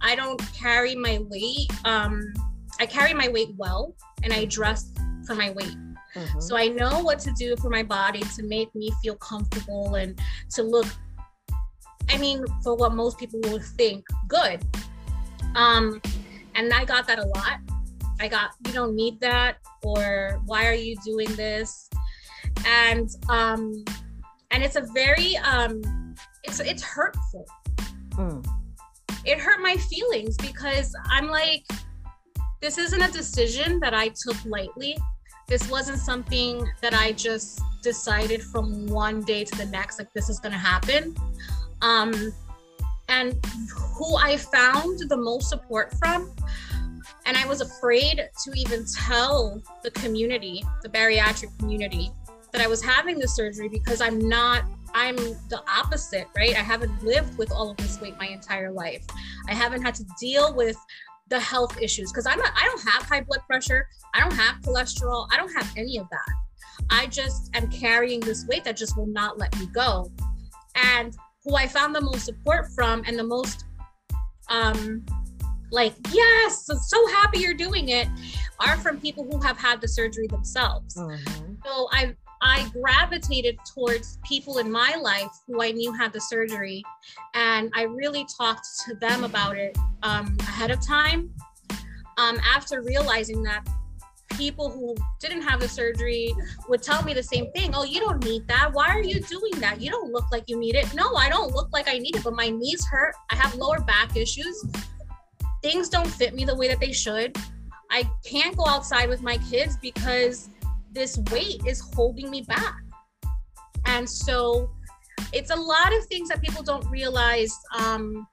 I 0.00 0.16
don't 0.16 0.40
carry 0.52 0.94
my 0.94 1.20
weight, 1.30 1.70
um, 1.84 2.32
I 2.80 2.86
carry 2.86 3.14
my 3.14 3.28
weight 3.28 3.54
well 3.56 3.94
and 4.22 4.32
I 4.32 4.46
dress 4.46 4.92
for 5.26 5.34
my 5.34 5.50
weight. 5.50 5.76
Mm-hmm. 6.14 6.40
So 6.40 6.56
I 6.56 6.68
know 6.68 7.00
what 7.00 7.18
to 7.20 7.32
do 7.32 7.56
for 7.56 7.70
my 7.70 7.82
body 7.82 8.20
to 8.36 8.42
make 8.42 8.74
me 8.74 8.92
feel 9.02 9.14
comfortable 9.16 9.94
and 9.94 10.20
to 10.50 10.62
look, 10.62 10.86
I 12.08 12.18
mean, 12.18 12.44
for 12.62 12.74
what 12.74 12.92
most 12.92 13.18
people 13.18 13.40
would 13.44 13.62
think 13.62 14.04
good. 14.28 14.60
Um, 15.54 16.02
and 16.54 16.72
I 16.72 16.84
got 16.84 17.06
that 17.06 17.18
a 17.18 17.26
lot. 17.26 17.60
I 18.22 18.28
got, 18.28 18.50
you 18.64 18.72
don't 18.72 18.94
need 18.94 19.19
that 19.19 19.56
or 19.82 20.40
why 20.46 20.66
are 20.69 20.74
you 20.74 20.96
doing 21.04 21.34
this? 21.34 21.90
And 22.64 23.08
um 23.28 23.84
and 24.52 24.62
it's 24.62 24.76
a 24.76 24.86
very 24.94 25.36
um 25.38 25.82
it's 26.44 26.60
it's 26.60 26.84
hurtful. 26.84 27.44
Mm. 28.12 28.46
it 29.24 29.38
hurt 29.38 29.60
my 29.62 29.74
feelings 29.74 30.36
because 30.36 30.94
i'm 31.06 31.28
like 31.28 31.64
this 32.60 32.76
isn't 32.76 33.00
a 33.00 33.11
decision 33.11 33.80
that 33.80 33.94
i 33.94 34.08
took 34.08 34.37
lightly. 34.44 34.97
This 35.49 35.68
wasn't 35.68 35.99
something 35.99 36.64
that 36.80 36.94
i 36.94 37.12
just 37.12 37.61
decided 37.82 38.40
from 38.42 38.87
one 38.87 39.23
day 39.23 39.42
to 39.44 39.58
the 39.58 39.66
next 39.66 39.99
like 39.99 40.12
this 40.12 40.28
is 40.28 40.38
going 40.38 40.52
to 40.52 40.58
happen. 40.58 41.16
Um 41.80 42.32
and 43.08 43.35
who 43.97 44.14
i 44.16 44.37
found 44.37 45.00
the 45.08 45.16
most 45.16 45.49
support 45.49 45.92
from 45.99 46.30
and 47.26 47.37
I 47.37 47.47
was 47.47 47.61
afraid 47.61 48.17
to 48.17 48.52
even 48.55 48.85
tell 49.07 49.62
the 49.83 49.91
community, 49.93 50.64
the 50.83 50.88
bariatric 50.88 51.57
community, 51.59 52.11
that 52.52 52.61
I 52.61 52.67
was 52.67 52.83
having 52.83 53.19
the 53.19 53.29
surgery 53.29 53.69
because 53.69 54.00
I'm 54.00 54.19
not, 54.29 54.64
I'm 54.95 55.17
the 55.17 55.62
opposite, 55.69 56.26
right? 56.37 56.55
I 56.55 56.61
haven't 56.61 57.02
lived 57.02 57.38
with 57.38 57.50
all 57.50 57.71
of 57.71 57.76
this 57.79 58.00
weight 58.00 58.19
my 58.19 58.26
entire 58.26 58.71
life. 58.71 59.05
I 59.49 59.55
haven't 59.55 59.83
had 59.83 59.95
to 59.97 60.05
deal 60.21 60.55
with 60.55 60.76
the 61.29 61.41
health 61.41 61.81
issues 61.81 62.12
because 62.12 62.26
I'm 62.26 62.38
not, 62.38 62.52
I 62.55 62.64
don't 62.67 62.83
have 62.88 63.05
high 63.05 63.23
blood 63.23 63.41
pressure. 63.47 63.88
I 64.14 64.21
don't 64.21 64.35
have 64.35 64.61
cholesterol. 64.61 65.29
I 65.33 65.37
don't 65.37 65.52
have 65.55 65.73
any 65.76 65.97
of 65.99 66.09
that. 66.11 66.29
I 66.91 67.07
just 67.07 67.50
am 67.55 67.71
carrying 67.71 68.21
this 68.21 68.47
weight 68.47 68.64
that 68.64 68.76
just 68.76 68.97
will 68.99 69.07
not 69.07 69.38
let 69.38 69.59
me 69.59 69.67
go. 69.67 70.11
And 70.75 71.14
who 71.45 71.57
I 71.57 71.67
found 71.67 71.95
the 71.95 72.00
most 72.00 72.26
support 72.26 72.67
from 72.75 73.02
and 73.07 73.19
the 73.19 73.25
most 73.25 73.64
um, 74.49 75.05
like, 75.73 75.95
yes, 76.12 76.69
I'm 76.69 76.79
so 76.79 77.05
happy 77.09 77.38
you're 77.41 77.55
doing 77.55 77.88
it, 77.88 78.07
are 78.61 78.76
from 78.76 79.00
people 79.00 79.25
who 79.25 79.41
have 79.41 79.59
had 79.59 79.81
the 79.81 79.88
surgery 79.88 80.26
themselves. 80.29 80.95
Mm-hmm. 80.95 81.55
So 81.64 81.88
I 81.91 82.14
I 82.45 82.69
gravitated 82.73 83.57
towards 83.73 84.19
people 84.25 84.59
in 84.59 84.71
my 84.71 84.97
life 85.00 85.31
who 85.47 85.62
I 85.62 85.71
knew 85.71 85.93
had 85.93 86.12
the 86.12 86.21
surgery, 86.21 86.85
and 87.35 87.71
I 87.75 87.85
really 87.85 88.26
talked 88.37 88.67
to 88.87 88.95
them 88.97 89.25
about 89.25 89.57
it 89.57 89.76
um, 90.02 90.37
ahead 90.41 90.71
of 90.71 90.85
time. 90.87 91.31
Um, 92.19 92.38
after 92.45 92.83
realizing 92.83 93.43
that 93.45 93.67
people 94.37 94.71
who 94.71 94.95
didn't 95.21 95.43
have 95.43 95.61
the 95.61 95.69
surgery 95.69 96.35
would 96.69 96.83
tell 96.83 97.02
me 97.02 97.14
the 97.14 97.23
same 97.23 97.50
thing. 97.52 97.71
Oh, 97.75 97.85
you 97.85 98.00
don't 98.00 98.23
need 98.25 98.47
that. 98.49 98.73
Why 98.73 98.88
are 98.88 99.02
you 99.02 99.21
doing 99.21 99.52
that? 99.61 99.81
You 99.81 99.91
don't 99.91 100.12
look 100.12 100.31
like 100.31 100.45
you 100.49 100.59
need 100.59 100.75
it. 100.75 100.93
No, 100.95 101.14
I 101.14 101.29
don't 101.29 101.55
look 101.55 101.73
like 101.73 101.88
I 101.88 101.99
need 101.99 102.17
it, 102.17 102.25
but 102.25 102.35
my 102.35 102.49
knees 102.50 102.85
hurt. 102.87 103.14
I 103.31 103.37
have 103.37 103.55
lower 103.55 103.81
back 103.81 104.17
issues 104.17 104.64
things 105.62 105.88
don't 105.88 106.09
fit 106.09 106.35
me 106.35 106.45
the 106.45 106.54
way 106.54 106.69
that 106.69 106.81
they 106.81 106.92
should. 106.92 107.37
I 107.90 108.09
can't 108.25 108.57
go 108.57 108.66
outside 108.66 109.09
with 109.09 109.23
my 109.23 109.38
kids 109.50 109.76
because 109.81 110.49
this 110.92 111.19
weight 111.31 111.62
is 111.66 111.81
holding 111.95 112.31
me 112.31 112.42
back. 112.42 112.76
And 113.87 114.09
so 114.09 114.71
it's 115.33 115.50
a 115.50 115.57
lot 115.57 115.95
of 115.95 116.04
things 116.07 116.28
that 116.28 116.40
people 116.40 116.62
don't 116.62 116.88
realize 116.90 117.57
um, 117.78 118.26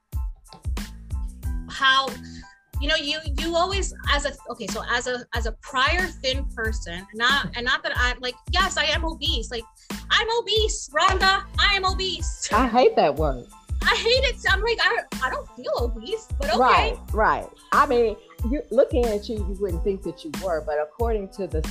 how 1.68 2.08
you 2.80 2.88
know 2.88 2.96
you 2.96 3.18
you 3.38 3.54
always 3.54 3.94
as 4.10 4.24
a 4.24 4.32
okay 4.48 4.66
so 4.66 4.82
as 4.90 5.06
a 5.06 5.24
as 5.34 5.44
a 5.44 5.52
prior 5.60 6.06
thin 6.06 6.46
person 6.46 7.06
not 7.14 7.50
and 7.54 7.64
not 7.64 7.82
that 7.82 7.92
i'm 7.94 8.18
like 8.20 8.34
yes 8.52 8.78
i 8.78 8.84
am 8.84 9.04
obese 9.04 9.50
like 9.50 9.64
i'm 10.10 10.26
obese 10.38 10.88
rhonda 10.88 11.44
i 11.58 11.74
am 11.74 11.84
obese 11.84 12.48
i 12.52 12.66
hate 12.66 12.96
that 12.96 13.14
word 13.14 13.44
i 13.82 13.94
hate 13.96 14.24
it 14.24 14.36
i'm 14.50 14.62
like 14.62 14.78
i, 14.82 14.98
I 15.22 15.30
don't 15.30 15.48
feel 15.56 15.72
obese 15.78 16.28
but 16.38 16.50
okay 16.50 16.58
right 16.58 16.98
right 17.12 17.48
i 17.72 17.86
mean 17.86 18.16
you 18.50 18.62
looking 18.70 19.04
at 19.06 19.28
you 19.28 19.36
you 19.36 19.56
wouldn't 19.60 19.84
think 19.84 20.02
that 20.02 20.24
you 20.24 20.32
were 20.42 20.62
but 20.64 20.78
according 20.80 21.28
to 21.30 21.46
the 21.46 21.62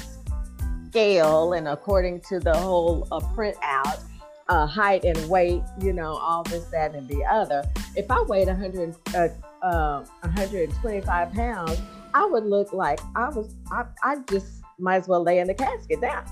scale 0.88 1.54
and 1.54 1.68
according 1.68 2.22
to 2.30 2.40
the 2.40 2.56
whole 2.56 3.08
uh, 3.12 3.20
printout 3.20 4.04
uh, 4.50 4.66
height 4.66 5.06
and 5.06 5.30
weight, 5.30 5.62
you 5.80 5.94
know, 5.94 6.18
all 6.18 6.44
this, 6.44 6.66
that, 6.66 6.96
and 6.96 7.08
the 7.08 7.24
other. 7.24 7.64
If 7.96 8.10
I 8.10 8.22
weighed 8.24 8.48
100, 8.48 8.96
uh, 9.16 9.28
uh, 9.62 10.04
125 10.22 11.34
pounds, 11.34 11.80
I 12.14 12.26
would 12.26 12.46
look 12.46 12.74
like 12.74 13.00
I 13.16 13.30
was, 13.30 13.56
I, 13.72 13.86
I 14.04 14.18
just 14.30 14.64
might 14.80 14.98
as 14.98 15.08
well 15.08 15.24
lay 15.24 15.40
in 15.40 15.48
the 15.48 15.54
casket 15.54 16.02
down. 16.02 16.26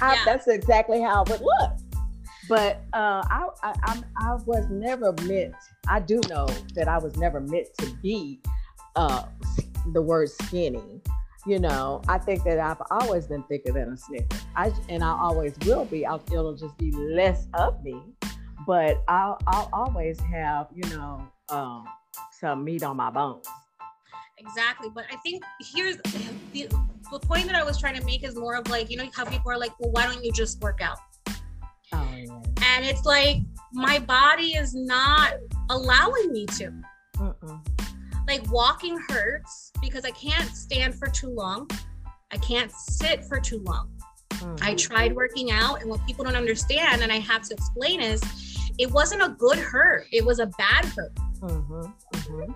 I, 0.00 0.14
yeah. 0.14 0.22
That's 0.26 0.46
exactly 0.46 1.00
how 1.00 1.24
I 1.24 1.30
would 1.30 1.40
look. 1.40 1.72
But 2.48 2.82
uh, 2.92 3.22
I, 3.28 3.48
I, 3.62 4.02
I, 4.18 4.34
was 4.46 4.68
never 4.70 5.12
meant, 5.22 5.54
I 5.88 6.00
do 6.00 6.20
know 6.28 6.46
that 6.74 6.86
I 6.86 6.98
was 6.98 7.16
never 7.16 7.40
meant 7.40 7.66
to 7.78 7.86
be 8.02 8.40
uh, 8.94 9.24
the 9.92 10.00
word 10.00 10.30
skinny. 10.30 11.02
You 11.44 11.58
know, 11.58 12.02
I 12.08 12.18
think 12.18 12.44
that 12.44 12.58
I've 12.58 12.82
always 12.90 13.26
been 13.26 13.42
thicker 13.44 13.72
than 13.72 13.92
a 13.92 13.96
Snicker. 13.96 14.36
I, 14.54 14.72
and 14.88 15.02
I 15.02 15.10
always 15.10 15.54
will 15.64 15.84
be. 15.84 16.04
I'll, 16.04 16.22
it'll 16.32 16.56
just 16.56 16.76
be 16.76 16.90
less 16.92 17.46
of 17.54 17.82
me, 17.82 18.00
but 18.66 19.02
I'll, 19.08 19.38
I'll 19.46 19.68
always 19.72 20.18
have, 20.20 20.68
you 20.74 20.88
know, 20.90 21.26
um, 21.48 21.84
some 22.32 22.64
meat 22.64 22.82
on 22.82 22.96
my 22.96 23.10
bones. 23.10 23.46
Exactly. 24.38 24.88
But 24.92 25.04
I 25.12 25.16
think 25.16 25.42
here's 25.74 25.96
the, 26.52 26.68
the 27.10 27.20
point 27.20 27.46
that 27.46 27.54
I 27.54 27.64
was 27.64 27.78
trying 27.78 27.98
to 27.98 28.04
make 28.04 28.24
is 28.24 28.36
more 28.36 28.54
of 28.54 28.68
like, 28.68 28.90
you 28.90 28.96
know, 28.96 29.08
how 29.14 29.24
people 29.24 29.50
are 29.50 29.58
like, 29.58 29.78
well, 29.80 29.90
why 29.90 30.04
don't 30.04 30.24
you 30.24 30.32
just 30.32 30.60
work 30.60 30.80
out? 30.80 30.98
Oh, 31.92 32.08
yeah. 32.16 32.40
And 32.62 32.84
it's 32.84 33.04
like, 33.04 33.38
my 33.72 33.98
body 33.98 34.54
is 34.54 34.74
not 34.74 35.34
allowing 35.70 36.32
me 36.32 36.46
to. 36.46 36.72
Uh-uh. 37.20 37.58
Like 38.26 38.50
walking 38.50 38.98
hurts 39.08 39.70
because 39.80 40.04
I 40.04 40.10
can't 40.10 40.48
stand 40.50 40.94
for 40.94 41.08
too 41.08 41.28
long. 41.28 41.68
I 42.32 42.38
can't 42.38 42.72
sit 42.72 43.24
for 43.24 43.38
too 43.38 43.62
long. 43.64 43.90
Mm-hmm. 44.30 44.56
I 44.64 44.74
tried 44.74 45.14
working 45.14 45.50
out, 45.50 45.80
and 45.80 45.88
what 45.88 46.04
people 46.06 46.24
don't 46.24 46.36
understand, 46.36 47.02
and 47.02 47.12
I 47.12 47.18
have 47.20 47.42
to 47.42 47.54
explain, 47.54 48.00
is 48.00 48.20
it 48.78 48.90
wasn't 48.90 49.22
a 49.22 49.30
good 49.38 49.58
hurt, 49.58 50.06
it 50.12 50.24
was 50.24 50.40
a 50.40 50.46
bad 50.58 50.84
hurt. 50.86 51.14
Mm-hmm. 51.40 51.82
Mm-hmm. 52.14 52.52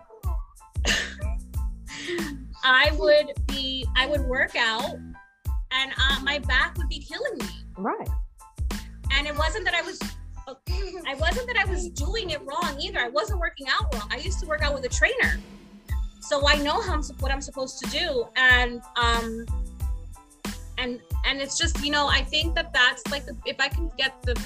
I 2.64 2.90
would 2.98 3.32
be, 3.46 3.86
I 3.96 4.06
would 4.06 4.22
work 4.22 4.56
out, 4.56 4.94
and 5.72 5.92
uh, 5.96 6.20
my 6.22 6.40
back 6.40 6.76
would 6.76 6.88
be 6.88 6.98
killing 6.98 7.38
me. 7.38 7.46
Right. 7.78 8.08
And 9.12 9.26
it 9.26 9.36
wasn't 9.36 9.64
that 9.64 9.74
I 9.74 9.82
was 9.82 9.98
I 11.06 11.14
wasn't 11.14 11.46
that 11.46 11.56
I 11.56 11.70
was 11.70 11.88
doing 11.90 12.30
it 12.30 12.40
wrong 12.44 12.76
either. 12.80 12.98
I 12.98 13.08
wasn't 13.08 13.38
working 13.38 13.66
out 13.68 13.92
wrong. 13.94 14.08
I 14.10 14.16
used 14.16 14.40
to 14.40 14.46
work 14.46 14.62
out 14.62 14.74
with 14.74 14.84
a 14.84 14.88
trainer, 14.88 15.38
so 16.20 16.46
I 16.48 16.56
know 16.56 16.80
how 16.80 16.94
I'm, 16.94 17.02
what 17.20 17.30
I'm 17.30 17.40
supposed 17.40 17.78
to 17.84 17.90
do. 17.90 18.26
And 18.36 18.82
um, 18.96 19.46
and 20.78 21.00
and 21.24 21.40
it's 21.40 21.56
just 21.56 21.84
you 21.84 21.92
know 21.92 22.08
I 22.08 22.22
think 22.22 22.54
that 22.56 22.72
that's 22.72 23.06
like 23.10 23.26
the, 23.26 23.36
if 23.46 23.60
I 23.60 23.68
can 23.68 23.90
get 23.96 24.20
the 24.22 24.40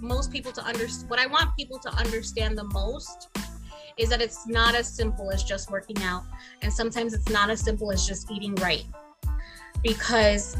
most 0.00 0.30
people 0.30 0.52
to 0.52 0.62
understand 0.62 1.10
what 1.10 1.18
I 1.18 1.26
want 1.26 1.56
people 1.56 1.78
to 1.80 1.90
understand 1.90 2.56
the 2.56 2.64
most 2.64 3.28
is 3.96 4.08
that 4.08 4.22
it's 4.22 4.46
not 4.46 4.74
as 4.74 4.88
simple 4.88 5.30
as 5.30 5.42
just 5.42 5.70
working 5.70 6.00
out. 6.02 6.22
And 6.62 6.72
sometimes 6.72 7.12
it's 7.14 7.28
not 7.28 7.50
as 7.50 7.60
simple 7.60 7.90
as 7.90 8.06
just 8.06 8.30
eating 8.30 8.54
right. 8.56 8.84
Because 9.82 10.56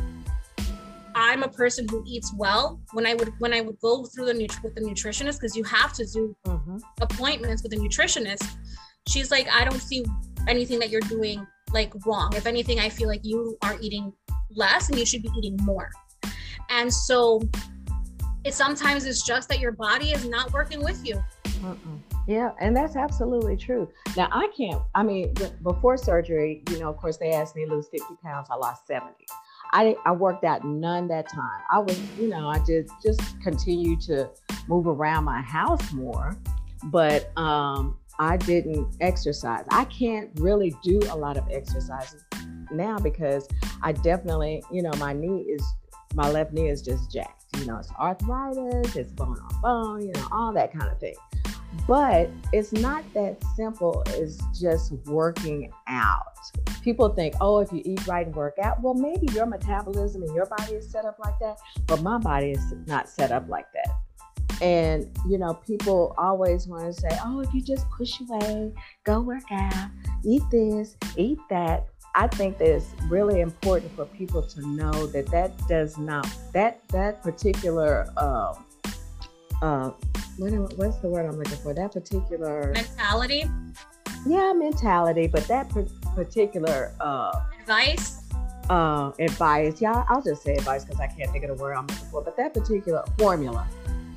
I'm 1.20 1.42
a 1.42 1.48
person 1.48 1.88
who 1.88 2.04
eats 2.06 2.32
well. 2.36 2.80
When 2.92 3.04
I 3.04 3.14
would 3.14 3.32
when 3.40 3.52
I 3.52 3.60
would 3.60 3.78
go 3.80 4.04
through 4.04 4.26
the 4.26 4.34
nut- 4.34 4.62
with 4.62 4.76
the 4.76 4.80
nutritionist, 4.80 5.40
because 5.40 5.56
you 5.56 5.64
have 5.64 5.92
to 5.94 6.06
do 6.06 6.36
mm-hmm. 6.46 6.76
appointments 7.00 7.64
with 7.64 7.72
a 7.72 7.76
nutritionist, 7.76 8.48
she's 9.08 9.32
like, 9.32 9.48
I 9.52 9.64
don't 9.64 9.80
see 9.80 10.04
anything 10.46 10.78
that 10.78 10.90
you're 10.90 11.00
doing 11.00 11.44
like 11.72 11.92
wrong. 12.06 12.32
If 12.36 12.46
anything, 12.46 12.78
I 12.78 12.88
feel 12.88 13.08
like 13.08 13.22
you 13.24 13.58
are 13.62 13.76
eating 13.80 14.12
less 14.50 14.90
and 14.90 14.98
you 14.98 15.04
should 15.04 15.22
be 15.22 15.30
eating 15.36 15.56
more. 15.62 15.90
And 16.70 16.92
so 16.92 17.42
it 18.44 18.54
sometimes 18.54 19.04
it's 19.04 19.26
just 19.26 19.48
that 19.48 19.58
your 19.58 19.72
body 19.72 20.12
is 20.12 20.24
not 20.24 20.52
working 20.52 20.84
with 20.84 21.04
you. 21.04 21.20
Mm-mm. 21.44 22.00
Yeah, 22.28 22.52
and 22.60 22.76
that's 22.76 22.94
absolutely 22.94 23.56
true. 23.56 23.88
Now, 24.16 24.28
I 24.30 24.48
can't, 24.56 24.82
I 24.94 25.02
mean, 25.02 25.34
before 25.62 25.96
surgery, 25.96 26.62
you 26.70 26.78
know, 26.78 26.90
of 26.90 26.96
course, 26.98 27.16
they 27.16 27.32
asked 27.32 27.56
me 27.56 27.64
to 27.64 27.74
lose 27.74 27.88
50 27.88 28.04
pounds. 28.22 28.48
I 28.50 28.54
lost 28.54 28.86
70. 28.86 29.14
I, 29.72 29.96
I 30.04 30.12
worked 30.12 30.44
out 30.44 30.64
none 30.64 31.08
that 31.08 31.28
time. 31.28 31.60
I 31.70 31.78
was, 31.78 31.98
you 32.18 32.28
know, 32.28 32.48
I 32.48 32.58
just 32.60 32.92
just 33.02 33.20
continue 33.40 33.96
to 34.02 34.28
move 34.66 34.86
around 34.86 35.24
my 35.24 35.40
house 35.42 35.92
more, 35.92 36.36
but 36.84 37.36
um, 37.36 37.96
I 38.18 38.36
didn't 38.36 38.96
exercise. 39.00 39.64
I 39.70 39.84
can't 39.84 40.30
really 40.36 40.74
do 40.82 41.00
a 41.10 41.16
lot 41.16 41.36
of 41.36 41.44
exercises 41.50 42.24
now 42.70 42.98
because 42.98 43.48
I 43.82 43.92
definitely, 43.92 44.62
you 44.72 44.82
know, 44.82 44.92
my 44.98 45.12
knee 45.12 45.42
is, 45.42 45.62
my 46.14 46.30
left 46.30 46.52
knee 46.52 46.68
is 46.68 46.82
just 46.82 47.10
jacked. 47.12 47.44
You 47.58 47.66
know, 47.66 47.78
it's 47.78 47.90
arthritis, 47.92 48.96
it's 48.96 49.12
bone 49.12 49.38
on 49.38 49.60
bone, 49.62 50.02
you 50.02 50.12
know, 50.12 50.28
all 50.32 50.52
that 50.52 50.72
kind 50.72 50.90
of 50.90 50.98
thing. 50.98 51.14
But 51.86 52.30
it's 52.52 52.72
not 52.72 53.04
that 53.14 53.42
simple 53.56 54.02
as 54.08 54.40
just 54.58 54.92
working 55.06 55.70
out. 55.86 56.22
People 56.82 57.10
think, 57.10 57.34
oh, 57.40 57.58
if 57.58 57.70
you 57.72 57.82
eat 57.84 58.06
right 58.06 58.26
and 58.26 58.34
work 58.34 58.54
out, 58.62 58.82
well, 58.82 58.94
maybe 58.94 59.26
your 59.32 59.46
metabolism 59.46 60.22
and 60.22 60.34
your 60.34 60.46
body 60.46 60.74
is 60.74 60.90
set 60.90 61.04
up 61.04 61.18
like 61.18 61.38
that, 61.40 61.58
but 61.86 62.02
my 62.02 62.18
body 62.18 62.52
is 62.52 62.74
not 62.86 63.08
set 63.08 63.32
up 63.32 63.48
like 63.48 63.66
that. 63.74 64.62
And, 64.62 65.10
you 65.28 65.38
know, 65.38 65.54
people 65.54 66.14
always 66.18 66.66
want 66.66 66.84
to 66.84 66.92
say, 66.92 67.08
oh, 67.24 67.40
if 67.40 67.52
you 67.54 67.62
just 67.62 67.88
push 67.90 68.20
away, 68.20 68.72
go 69.04 69.20
work 69.20 69.44
out, 69.52 69.90
eat 70.24 70.42
this, 70.50 70.96
eat 71.16 71.38
that. 71.48 71.86
I 72.14 72.26
think 72.26 72.58
that 72.58 72.68
it's 72.68 72.92
really 73.08 73.40
important 73.40 73.94
for 73.94 74.06
people 74.06 74.42
to 74.42 74.66
know 74.66 75.06
that 75.08 75.26
that 75.26 75.56
does 75.68 75.98
not, 75.98 76.26
that, 76.52 76.80
that 76.88 77.22
particular, 77.22 78.08
um, 78.16 78.64
uh, 79.62 79.90
what, 80.38 80.52
what's 80.78 80.98
the 80.98 81.08
word 81.08 81.26
I'm 81.26 81.36
looking 81.36 81.58
for? 81.58 81.74
That 81.74 81.92
particular 81.92 82.72
mentality. 82.72 83.44
Yeah, 84.26 84.52
mentality, 84.52 85.26
but 85.26 85.46
that 85.48 85.68
particular 86.14 86.92
uh, 87.00 87.40
advice. 87.60 88.22
Uh, 88.70 89.12
advice. 89.18 89.80
Yeah, 89.80 90.04
I'll 90.08 90.22
just 90.22 90.42
say 90.42 90.54
advice 90.54 90.84
because 90.84 91.00
I 91.00 91.06
can't 91.06 91.30
think 91.32 91.44
of 91.44 91.56
the 91.56 91.62
word 91.62 91.74
I'm 91.74 91.86
looking 91.86 92.08
for. 92.10 92.22
But 92.22 92.36
that 92.36 92.54
particular 92.54 93.04
formula, 93.18 93.66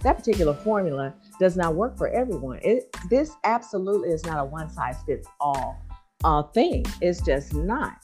that 0.01 0.17
particular 0.17 0.53
formula 0.53 1.13
does 1.39 1.57
not 1.57 1.75
work 1.75 1.97
for 1.97 2.07
everyone. 2.09 2.59
It 2.61 2.95
this 3.09 3.31
absolutely 3.43 4.09
is 4.09 4.23
not 4.25 4.39
a 4.39 4.45
one 4.45 4.69
size 4.69 4.97
fits 5.05 5.27
all 5.39 5.83
uh, 6.23 6.43
thing. 6.43 6.85
It's 7.01 7.21
just 7.21 7.53
not. 7.53 7.97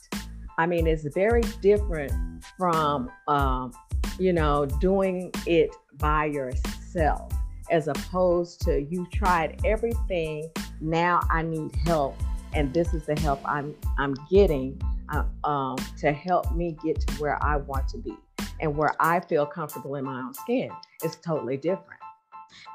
I 0.56 0.66
mean, 0.66 0.88
it's 0.88 1.04
very 1.14 1.42
different 1.62 2.12
from 2.56 3.10
um, 3.28 3.72
you 4.18 4.32
know 4.32 4.66
doing 4.66 5.30
it 5.46 5.74
by 5.98 6.26
yourself 6.26 7.32
as 7.70 7.88
opposed 7.88 8.60
to 8.60 8.80
you 8.82 9.06
tried 9.12 9.60
everything 9.64 10.48
now 10.80 11.20
i 11.30 11.42
need 11.42 11.74
help 11.86 12.16
and 12.54 12.72
this 12.72 12.94
is 12.94 13.06
the 13.06 13.18
help 13.20 13.40
i'm 13.44 13.74
i'm 13.98 14.14
getting 14.30 14.80
uh, 15.10 15.24
um, 15.48 15.76
to 15.96 16.12
help 16.12 16.54
me 16.54 16.76
get 16.84 17.00
to 17.00 17.14
where 17.14 17.42
i 17.42 17.56
want 17.56 17.88
to 17.88 17.98
be 17.98 18.14
and 18.60 18.76
where 18.76 18.94
i 19.00 19.20
feel 19.20 19.46
comfortable 19.46 19.94
in 19.94 20.04
my 20.04 20.20
own 20.20 20.34
skin 20.34 20.70
it's 21.02 21.16
totally 21.16 21.56
different 21.56 22.00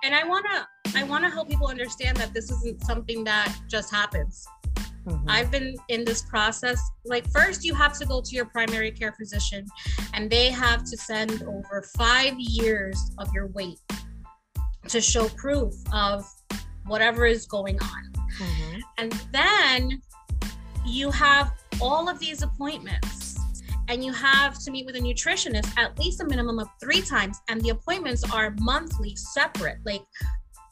and 0.04 0.14
i 0.16 0.24
want 0.24 0.46
to 0.46 0.98
i 0.98 1.04
want 1.04 1.24
to 1.24 1.30
help 1.30 1.50
people 1.50 1.68
understand 1.68 2.18
that 2.18 2.34
this 2.34 2.52
isn't 2.52 2.84
something 2.84 3.24
that 3.24 3.56
just 3.68 3.92
happens 3.92 4.48
Mm-hmm. 5.08 5.30
I've 5.30 5.52
been 5.52 5.76
in 5.90 6.06
this 6.06 6.22
process. 6.22 6.82
Like, 7.06 7.30
first, 7.32 7.66
you 7.66 7.76
have 7.76 7.98
to 8.00 8.06
go 8.06 8.22
to 8.22 8.36
your 8.36 8.46
primary 8.46 8.92
care 8.92 9.12
physician, 9.12 9.66
and 10.14 10.30
they 10.30 10.50
have 10.50 10.84
to 10.86 10.98
send 10.98 11.44
over 11.44 11.84
five 11.98 12.36
years 12.38 13.12
of 13.18 13.28
your 13.34 13.48
weight 13.48 13.80
to 14.88 15.02
show 15.02 15.28
proof 15.30 15.74
of 15.94 16.26
whatever 16.86 17.26
is 17.26 17.46
going 17.46 17.80
on. 17.82 18.12
Mm-hmm. 18.40 18.80
And 18.98 19.12
then 19.32 20.02
you 20.86 21.12
have 21.12 21.54
all 21.82 22.10
of 22.10 22.20
these 22.20 22.42
appointments 22.42 23.38
and 23.90 24.04
you 24.04 24.14
have 24.14 24.58
to 24.60 24.72
meet 24.72 24.86
with 24.86 24.96
a 24.96 25.00
nutritionist 25.00 25.78
at 25.78 25.98
least 26.00 26.22
a 26.22 26.26
minimum 26.26 26.60
of 26.60 26.68
three 26.80 27.02
times 27.02 27.42
and 27.50 27.62
the 27.62 27.70
appointments 27.70 28.24
are 28.34 28.56
monthly 28.60 29.16
separate 29.16 29.78
like 29.86 30.04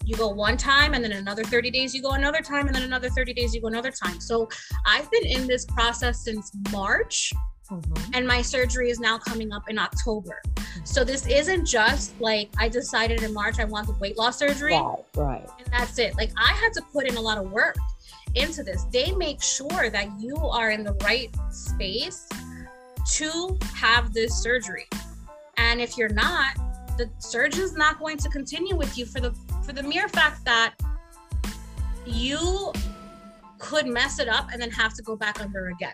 you 0.06 0.16
go 0.16 0.28
one 0.30 0.58
time 0.58 0.94
and 0.94 1.04
then 1.04 1.12
another 1.12 1.44
30 1.44 1.70
days 1.72 1.94
you 1.94 2.02
go 2.02 2.12
another 2.12 2.42
time 2.42 2.68
and 2.68 2.76
then 2.76 2.84
another 2.84 3.10
30 3.10 3.34
days 3.34 3.54
you 3.54 3.62
go 3.62 3.68
another 3.68 3.92
time 3.92 4.20
so 4.20 4.48
i've 4.86 5.10
been 5.12 5.26
in 5.26 5.46
this 5.48 5.66
process 5.66 6.24
since 6.24 6.52
march 6.72 7.32
mm-hmm. 7.72 8.12
and 8.14 8.28
my 8.28 8.42
surgery 8.42 8.90
is 8.90 9.00
now 9.00 9.18
coming 9.18 9.52
up 9.52 9.64
in 9.70 9.80
october 9.80 10.42
so 10.84 11.04
this 11.04 11.28
isn't 11.28 11.66
just 11.66 12.20
like 12.20 12.50
I 12.58 12.68
decided 12.68 13.24
in 13.24 13.34
March 13.34 13.60
I 13.60 13.66
want 13.66 13.88
the 13.88 13.94
weight 13.94 14.18
loss 14.18 14.40
surgery. 14.40 14.74
Right, 14.74 15.04
right. 15.16 15.50
And 15.60 15.68
that's 15.72 16.00
it. 16.00 16.16
Like 16.16 16.32
I 16.38 16.54
had 16.54 16.74
to 16.74 16.82
put 16.94 17.08
in 17.08 17.18
a 17.18 17.22
lot 17.22 17.38
of 17.38 17.52
work. 17.52 17.78
into 18.36 18.64
this. 18.64 18.86
They 18.86 19.12
make 19.12 19.42
sure 19.42 19.90
that 19.90 20.08
you 20.20 20.38
are 20.38 20.72
in 20.72 20.84
the 20.86 20.94
right 21.04 21.30
space 21.52 22.30
to 23.16 23.58
have 23.76 24.14
this 24.14 24.42
surgery. 24.42 24.88
And 25.58 25.82
if 25.82 25.98
you're 25.98 26.14
not, 26.14 26.56
the 26.98 27.10
surgeon's 27.20 27.76
not 27.76 28.00
going 28.00 28.18
to 28.18 28.30
continue 28.30 28.76
with 28.76 28.98
you 28.98 29.06
for 29.06 29.20
the 29.20 29.32
for 29.66 29.74
the 29.74 29.84
mere 29.84 30.08
fact 30.10 30.46
that 30.46 30.76
you 32.06 32.72
could 33.60 33.86
mess 33.86 34.20
it 34.20 34.28
up 34.28 34.50
and 34.52 34.62
then 34.62 34.72
have 34.72 34.94
to 34.96 35.04
go 35.04 35.16
back 35.16 35.42
under 35.42 35.68
again. 35.70 35.94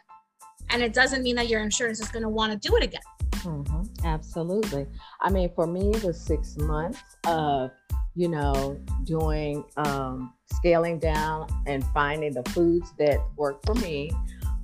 And 0.78 0.84
it 0.84 0.94
doesn't 0.94 1.24
mean 1.24 1.36
that 1.38 1.48
your 1.48 1.62
insurance 1.62 2.00
is 2.00 2.10
going 2.10 2.22
to 2.22 2.30
want 2.30 2.52
to 2.52 2.70
do 2.70 2.76
it 2.76 2.84
again. 2.84 3.02
Mm-hmm. 3.38 4.06
Absolutely. 4.06 4.86
I 5.22 5.32
mean, 5.32 5.50
for 5.56 5.66
me, 5.66 5.90
it 5.90 6.04
was 6.04 6.22
six 6.22 6.56
months 6.56 7.02
of, 7.26 7.72
you 8.14 8.28
know, 8.28 8.80
doing 9.04 9.66
um, 9.78 10.32
scaling 10.54 11.00
down 11.00 11.48
and 11.66 11.84
finding 11.96 12.32
the 12.32 12.44
foods 12.52 12.94
that 13.00 13.18
work 13.38 13.66
for 13.66 13.74
me. 13.74 14.12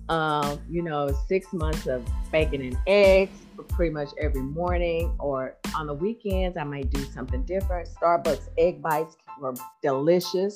Um, 0.07 0.61
you 0.69 0.83
know, 0.83 1.09
six 1.27 1.51
months 1.51 1.87
of 1.87 2.07
bacon 2.31 2.61
and 2.61 2.77
eggs 2.85 3.35
pretty 3.69 3.91
much 3.91 4.09
every 4.21 4.43
morning, 4.43 5.15
or 5.17 5.55
on 5.75 5.87
the 5.87 5.95
weekends, 5.95 6.57
I 6.57 6.63
might 6.63 6.91
do 6.91 7.03
something 7.05 7.41
different. 7.45 7.89
Starbucks 7.99 8.49
egg 8.59 8.83
bites 8.83 9.17
were 9.41 9.55
delicious. 9.81 10.55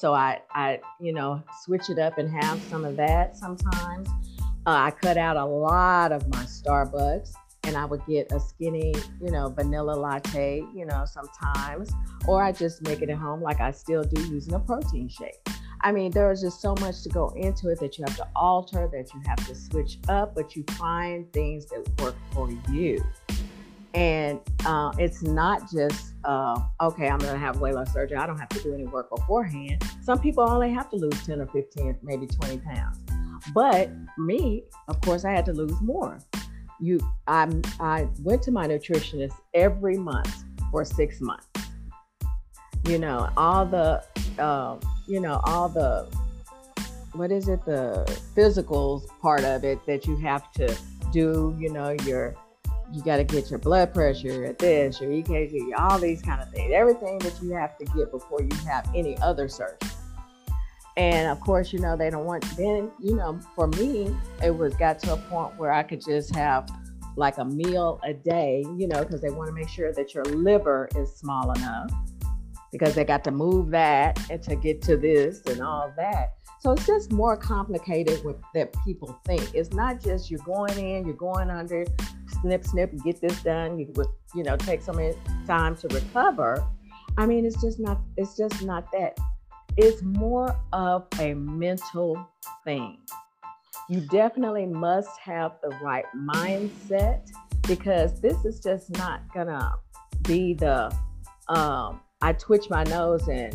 So 0.00 0.12
I, 0.12 0.42
I, 0.50 0.80
you 1.00 1.14
know, 1.14 1.42
switch 1.64 1.88
it 1.88 1.98
up 1.98 2.18
and 2.18 2.30
have 2.42 2.60
some 2.64 2.84
of 2.84 2.96
that 2.96 3.38
sometimes. 3.38 4.10
Uh, 4.68 4.82
I 4.84 4.90
cut 4.90 5.16
out 5.16 5.38
a 5.38 5.44
lot 5.46 6.12
of 6.12 6.28
my 6.28 6.42
Starbucks 6.42 7.32
and 7.64 7.74
I 7.74 7.86
would 7.86 8.04
get 8.04 8.30
a 8.32 8.38
skinny, 8.38 8.92
you 9.18 9.30
know, 9.30 9.48
vanilla 9.48 9.92
latte, 9.92 10.62
you 10.74 10.84
know, 10.84 11.06
sometimes, 11.06 11.90
or 12.26 12.42
I 12.42 12.52
just 12.52 12.82
make 12.82 13.00
it 13.00 13.08
at 13.08 13.16
home 13.16 13.40
like 13.40 13.62
I 13.62 13.70
still 13.70 14.04
do 14.04 14.20
using 14.28 14.52
a 14.52 14.58
protein 14.58 15.08
shake. 15.08 15.40
I 15.80 15.90
mean, 15.90 16.10
there's 16.10 16.42
just 16.42 16.60
so 16.60 16.74
much 16.80 17.02
to 17.04 17.08
go 17.08 17.30
into 17.30 17.70
it 17.70 17.80
that 17.80 17.96
you 17.96 18.04
have 18.06 18.14
to 18.18 18.28
alter, 18.36 18.90
that 18.92 19.14
you 19.14 19.22
have 19.26 19.38
to 19.46 19.54
switch 19.54 20.00
up, 20.06 20.34
but 20.34 20.54
you 20.54 20.64
find 20.72 21.32
things 21.32 21.64
that 21.70 21.88
work 22.02 22.16
for 22.32 22.50
you. 22.70 23.02
And 23.94 24.38
uh, 24.66 24.92
it's 24.98 25.22
not 25.22 25.62
just, 25.72 26.12
uh, 26.24 26.60
okay, 26.82 27.08
I'm 27.08 27.20
going 27.20 27.32
to 27.32 27.38
have 27.38 27.58
weight 27.60 27.74
loss 27.74 27.94
surgery. 27.94 28.18
I 28.18 28.26
don't 28.26 28.38
have 28.38 28.50
to 28.50 28.62
do 28.62 28.74
any 28.74 28.84
work 28.84 29.08
beforehand. 29.08 29.82
Some 30.02 30.20
people 30.20 30.46
only 30.46 30.70
have 30.74 30.90
to 30.90 30.96
lose 30.96 31.24
10 31.24 31.40
or 31.40 31.46
15, 31.46 32.00
maybe 32.02 32.26
20 32.26 32.58
pounds. 32.58 32.98
But 33.54 33.90
me, 34.16 34.64
of 34.88 35.00
course, 35.00 35.24
I 35.24 35.32
had 35.32 35.44
to 35.46 35.52
lose 35.52 35.80
more. 35.80 36.18
You, 36.80 37.00
I, 37.26 37.48
I 37.80 38.08
went 38.22 38.42
to 38.42 38.50
my 38.50 38.66
nutritionist 38.66 39.34
every 39.54 39.96
month 39.96 40.44
for 40.70 40.84
six 40.84 41.20
months. 41.20 41.46
You 42.86 42.98
know, 42.98 43.30
all 43.36 43.66
the, 43.66 44.04
um, 44.38 44.80
you 45.06 45.20
know, 45.20 45.40
all 45.44 45.68
the, 45.68 46.08
what 47.12 47.32
is 47.32 47.48
it, 47.48 47.64
the 47.64 48.04
physicals 48.36 49.06
part 49.20 49.44
of 49.44 49.64
it 49.64 49.84
that 49.86 50.06
you 50.06 50.16
have 50.18 50.52
to 50.52 50.76
do, 51.12 51.56
you 51.58 51.72
know, 51.72 51.90
your, 52.04 52.36
you 52.92 53.02
got 53.02 53.16
to 53.16 53.24
get 53.24 53.50
your 53.50 53.58
blood 53.58 53.92
pressure 53.92 54.44
at 54.44 54.58
this, 54.58 55.00
your 55.00 55.10
EKG, 55.10 55.72
all 55.76 55.98
these 55.98 56.22
kind 56.22 56.40
of 56.40 56.50
things, 56.50 56.72
everything 56.74 57.18
that 57.18 57.34
you 57.42 57.50
have 57.50 57.76
to 57.78 57.84
get 57.86 58.10
before 58.10 58.40
you 58.40 58.56
have 58.66 58.88
any 58.94 59.18
other 59.18 59.48
surgery. 59.48 59.90
And 60.98 61.28
of 61.28 61.40
course, 61.40 61.72
you 61.72 61.78
know, 61.78 61.96
they 61.96 62.10
don't 62.10 62.24
want, 62.24 62.44
then, 62.56 62.90
you 62.98 63.14
know, 63.14 63.38
for 63.54 63.68
me, 63.68 64.12
it 64.42 64.50
was 64.50 64.74
got 64.74 64.98
to 65.00 65.12
a 65.12 65.16
point 65.16 65.56
where 65.56 65.72
I 65.72 65.84
could 65.84 66.04
just 66.04 66.34
have 66.34 66.68
like 67.16 67.38
a 67.38 67.44
meal 67.44 68.00
a 68.04 68.12
day, 68.12 68.64
you 68.76 68.88
know, 68.88 69.04
because 69.04 69.20
they 69.20 69.30
want 69.30 69.46
to 69.46 69.54
make 69.54 69.68
sure 69.68 69.92
that 69.92 70.12
your 70.12 70.24
liver 70.24 70.88
is 70.96 71.14
small 71.14 71.52
enough 71.52 71.92
because 72.72 72.96
they 72.96 73.04
got 73.04 73.22
to 73.24 73.30
move 73.30 73.70
that 73.70 74.18
and 74.28 74.42
to 74.42 74.56
get 74.56 74.82
to 74.82 74.96
this 74.96 75.40
and 75.46 75.62
all 75.62 75.92
that. 75.96 76.34
So 76.60 76.72
it's 76.72 76.84
just 76.84 77.12
more 77.12 77.36
complicated 77.36 78.24
with 78.24 78.36
that 78.54 78.74
people 78.84 79.20
think. 79.24 79.54
It's 79.54 79.72
not 79.72 80.02
just 80.02 80.32
you're 80.32 80.40
going 80.40 80.76
in, 80.78 81.06
you're 81.06 81.14
going 81.14 81.48
under, 81.48 81.86
snip, 82.40 82.64
snip, 82.64 82.92
get 83.04 83.20
this 83.20 83.40
done. 83.44 83.78
You 83.78 83.86
would, 83.94 84.08
you 84.34 84.42
know 84.42 84.56
take 84.56 84.82
some 84.82 84.98
time 85.46 85.76
to 85.76 85.88
recover. 85.88 86.66
I 87.16 87.26
mean, 87.26 87.46
it's 87.46 87.60
just 87.62 87.78
not. 87.78 88.00
It's 88.16 88.36
just 88.36 88.64
not 88.64 88.90
that. 88.92 89.16
It's 89.80 90.02
more 90.02 90.58
of 90.72 91.06
a 91.20 91.34
mental 91.34 92.28
thing. 92.64 92.98
You 93.88 94.00
definitely 94.00 94.66
must 94.66 95.08
have 95.20 95.52
the 95.62 95.68
right 95.80 96.04
mindset 96.16 97.30
because 97.68 98.20
this 98.20 98.44
is 98.44 98.58
just 98.58 98.90
not 98.96 99.22
gonna 99.32 99.72
be 100.22 100.54
the 100.54 100.92
um, 101.46 102.00
I 102.20 102.32
twitch 102.32 102.68
my 102.68 102.82
nose 102.82 103.28
and 103.28 103.54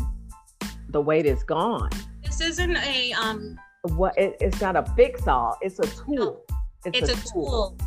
the 0.88 1.02
weight 1.02 1.26
is 1.26 1.44
gone. 1.44 1.90
This 2.24 2.40
isn't 2.40 2.78
a 2.78 3.12
um 3.12 3.60
what 3.96 4.18
it, 4.18 4.38
it's 4.40 4.62
not 4.62 4.78
a 4.78 4.86
fix 4.96 5.28
all, 5.28 5.58
it's 5.60 5.80
a 5.80 5.88
tool. 5.88 6.46
It's, 6.86 7.00
it's 7.00 7.10
a, 7.10 7.14
a 7.16 7.34
tool. 7.34 7.76
tool. 7.76 7.78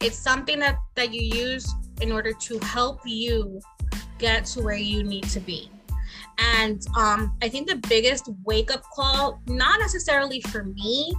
It's 0.00 0.18
something 0.18 0.58
that 0.58 0.76
that 0.96 1.14
you 1.14 1.22
use 1.22 1.74
in 2.02 2.12
order 2.12 2.34
to 2.34 2.58
help 2.58 3.00
you 3.06 3.58
get 4.18 4.44
to 4.44 4.60
where 4.60 4.76
you 4.76 5.02
need 5.02 5.24
to 5.30 5.40
be. 5.40 5.70
And 6.40 6.82
um, 6.96 7.36
I 7.42 7.48
think 7.48 7.68
the 7.68 7.76
biggest 7.88 8.28
wake 8.44 8.72
up 8.72 8.82
call, 8.94 9.40
not 9.46 9.78
necessarily 9.80 10.40
for 10.40 10.64
me, 10.64 11.12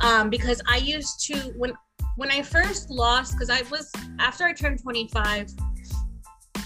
um, 0.00 0.30
because 0.30 0.60
I 0.68 0.76
used 0.76 1.20
to 1.26 1.36
when 1.56 1.72
when 2.16 2.30
I 2.30 2.42
first 2.42 2.90
lost, 2.90 3.32
because 3.32 3.50
I 3.50 3.62
was 3.70 3.90
after 4.18 4.44
I 4.44 4.52
turned 4.52 4.82
25, 4.82 5.50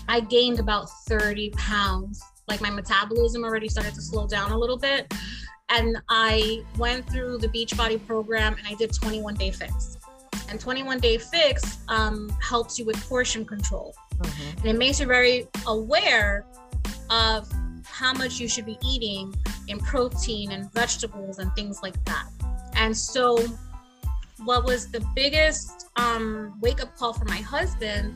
I 0.08 0.20
gained 0.20 0.58
about 0.58 0.88
30 1.06 1.50
pounds. 1.50 2.22
Like 2.48 2.60
my 2.60 2.70
metabolism 2.70 3.44
already 3.44 3.68
started 3.68 3.94
to 3.94 4.02
slow 4.02 4.26
down 4.26 4.50
a 4.50 4.58
little 4.58 4.78
bit. 4.78 5.12
And 5.68 5.98
I 6.08 6.62
went 6.76 7.08
through 7.08 7.38
the 7.38 7.48
Beachbody 7.48 8.04
program 8.06 8.56
and 8.58 8.66
I 8.66 8.74
did 8.74 8.92
21 8.92 9.34
day 9.34 9.50
fix. 9.50 9.98
And 10.48 10.60
21 10.60 10.98
day 11.00 11.18
fix 11.18 11.78
um, 11.88 12.30
helps 12.40 12.78
you 12.78 12.84
with 12.84 12.96
portion 13.08 13.44
control. 13.44 13.94
Mm-hmm. 14.18 14.58
And 14.58 14.66
it 14.66 14.78
makes 14.78 15.00
you 15.00 15.06
very 15.06 15.48
aware 15.66 16.44
of 17.08 17.50
how 17.92 18.12
much 18.14 18.40
you 18.40 18.48
should 18.48 18.66
be 18.66 18.78
eating 18.84 19.34
in 19.68 19.78
protein 19.78 20.52
and 20.52 20.72
vegetables 20.72 21.38
and 21.38 21.52
things 21.54 21.82
like 21.82 22.02
that. 22.04 22.26
And 22.74 22.96
so, 22.96 23.38
what 24.44 24.64
was 24.64 24.90
the 24.90 25.04
biggest 25.14 25.86
um, 25.96 26.58
wake 26.60 26.82
up 26.82 26.96
call 26.96 27.12
for 27.12 27.26
my 27.26 27.36
husband 27.36 28.12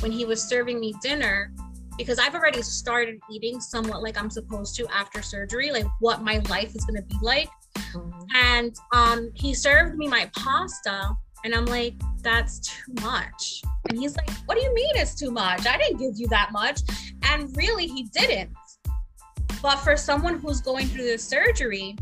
when 0.00 0.10
he 0.10 0.24
was 0.24 0.42
serving 0.42 0.80
me 0.80 0.94
dinner 1.02 1.52
because 1.98 2.18
I've 2.18 2.34
already 2.34 2.62
started 2.62 3.18
eating 3.30 3.60
somewhat 3.60 4.02
like 4.02 4.20
I'm 4.20 4.30
supposed 4.30 4.76
to 4.76 4.86
after 4.92 5.22
surgery, 5.22 5.70
like 5.70 5.86
what 6.00 6.22
my 6.22 6.38
life 6.48 6.74
is 6.74 6.84
going 6.84 6.96
to 6.96 7.02
be 7.02 7.16
like. 7.22 7.48
Mm-hmm. 7.76 8.22
And 8.34 8.76
um, 8.92 9.30
he 9.34 9.54
served 9.54 9.96
me 9.96 10.06
my 10.08 10.30
pasta, 10.36 11.16
and 11.44 11.54
I'm 11.54 11.66
like, 11.66 11.94
that's 12.22 12.58
too 12.60 12.92
much. 13.02 13.62
And 13.88 13.98
he's 13.98 14.16
like, 14.16 14.30
what 14.46 14.58
do 14.58 14.64
you 14.64 14.74
mean 14.74 14.96
it's 14.96 15.14
too 15.14 15.30
much? 15.30 15.66
I 15.66 15.78
didn't 15.78 15.98
give 15.98 16.12
you 16.16 16.26
that 16.28 16.52
much. 16.52 16.80
And 17.22 17.54
really, 17.56 17.86
he 17.86 18.04
didn't. 18.04 18.50
But 19.62 19.76
for 19.76 19.96
someone 19.96 20.38
who's 20.38 20.60
going 20.60 20.86
through 20.86 21.10
the 21.10 21.18
surgery, 21.18 21.96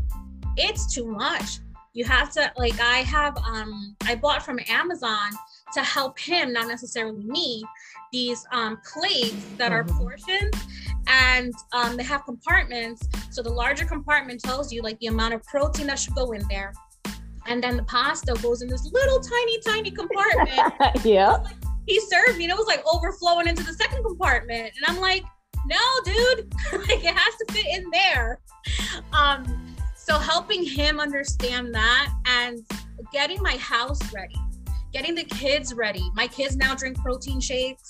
it's 0.57 0.93
too 0.93 1.05
much. 1.05 1.59
You 1.93 2.05
have 2.05 2.31
to, 2.33 2.51
like, 2.57 2.79
I 2.79 2.97
have, 2.99 3.37
um, 3.37 3.95
I 4.05 4.15
bought 4.15 4.43
from 4.43 4.59
Amazon 4.67 5.31
to 5.73 5.81
help 5.81 6.19
him, 6.19 6.51
not 6.53 6.67
necessarily 6.67 7.23
me, 7.23 7.63
these 8.11 8.45
um, 8.51 8.79
plates 8.93 9.45
that 9.57 9.71
are 9.71 9.83
mm-hmm. 9.83 9.97
portioned 9.97 10.53
and 11.07 11.53
um, 11.73 11.97
they 11.97 12.03
have 12.03 12.25
compartments. 12.25 13.07
So 13.29 13.41
the 13.41 13.49
larger 13.49 13.85
compartment 13.85 14.41
tells 14.41 14.71
you 14.71 14.81
like 14.81 14.99
the 14.99 15.07
amount 15.07 15.33
of 15.33 15.43
protein 15.43 15.87
that 15.87 15.99
should 15.99 16.15
go 16.15 16.31
in 16.31 16.47
there. 16.49 16.73
And 17.47 17.63
then 17.63 17.77
the 17.77 17.83
pasta 17.83 18.35
goes 18.41 18.61
in 18.61 18.69
this 18.69 18.91
little 18.91 19.19
tiny, 19.19 19.59
tiny 19.61 19.91
compartment. 19.91 20.73
yeah. 21.05 21.31
Like, 21.31 21.55
he 21.85 21.99
served 21.99 22.37
me 22.37 22.45
and 22.45 22.51
it 22.51 22.57
was 22.57 22.65
like 22.65 22.83
overflowing 22.87 23.47
into 23.47 23.63
the 23.63 23.73
second 23.73 24.03
compartment. 24.03 24.73
And 24.75 24.85
I'm 24.87 24.99
like, 24.99 25.23
no, 25.67 25.77
dude, 26.03 26.53
like 26.73 27.03
it 27.03 27.15
has 27.15 27.35
to 27.35 27.53
fit 27.53 27.65
in 27.71 27.89
there. 27.91 28.39
Um, 29.13 29.75
so 29.95 30.17
helping 30.17 30.63
him 30.63 30.99
understand 30.99 31.73
that 31.73 32.13
and 32.25 32.59
getting 33.11 33.41
my 33.41 33.57
house 33.57 33.99
ready 34.13 34.35
getting 34.95 35.13
the 35.13 35.25
kids 35.25 35.73
ready. 35.73 36.09
My 36.13 36.25
kids 36.25 36.55
now 36.55 36.73
drink 36.73 36.97
protein 36.99 37.41
shakes. 37.41 37.89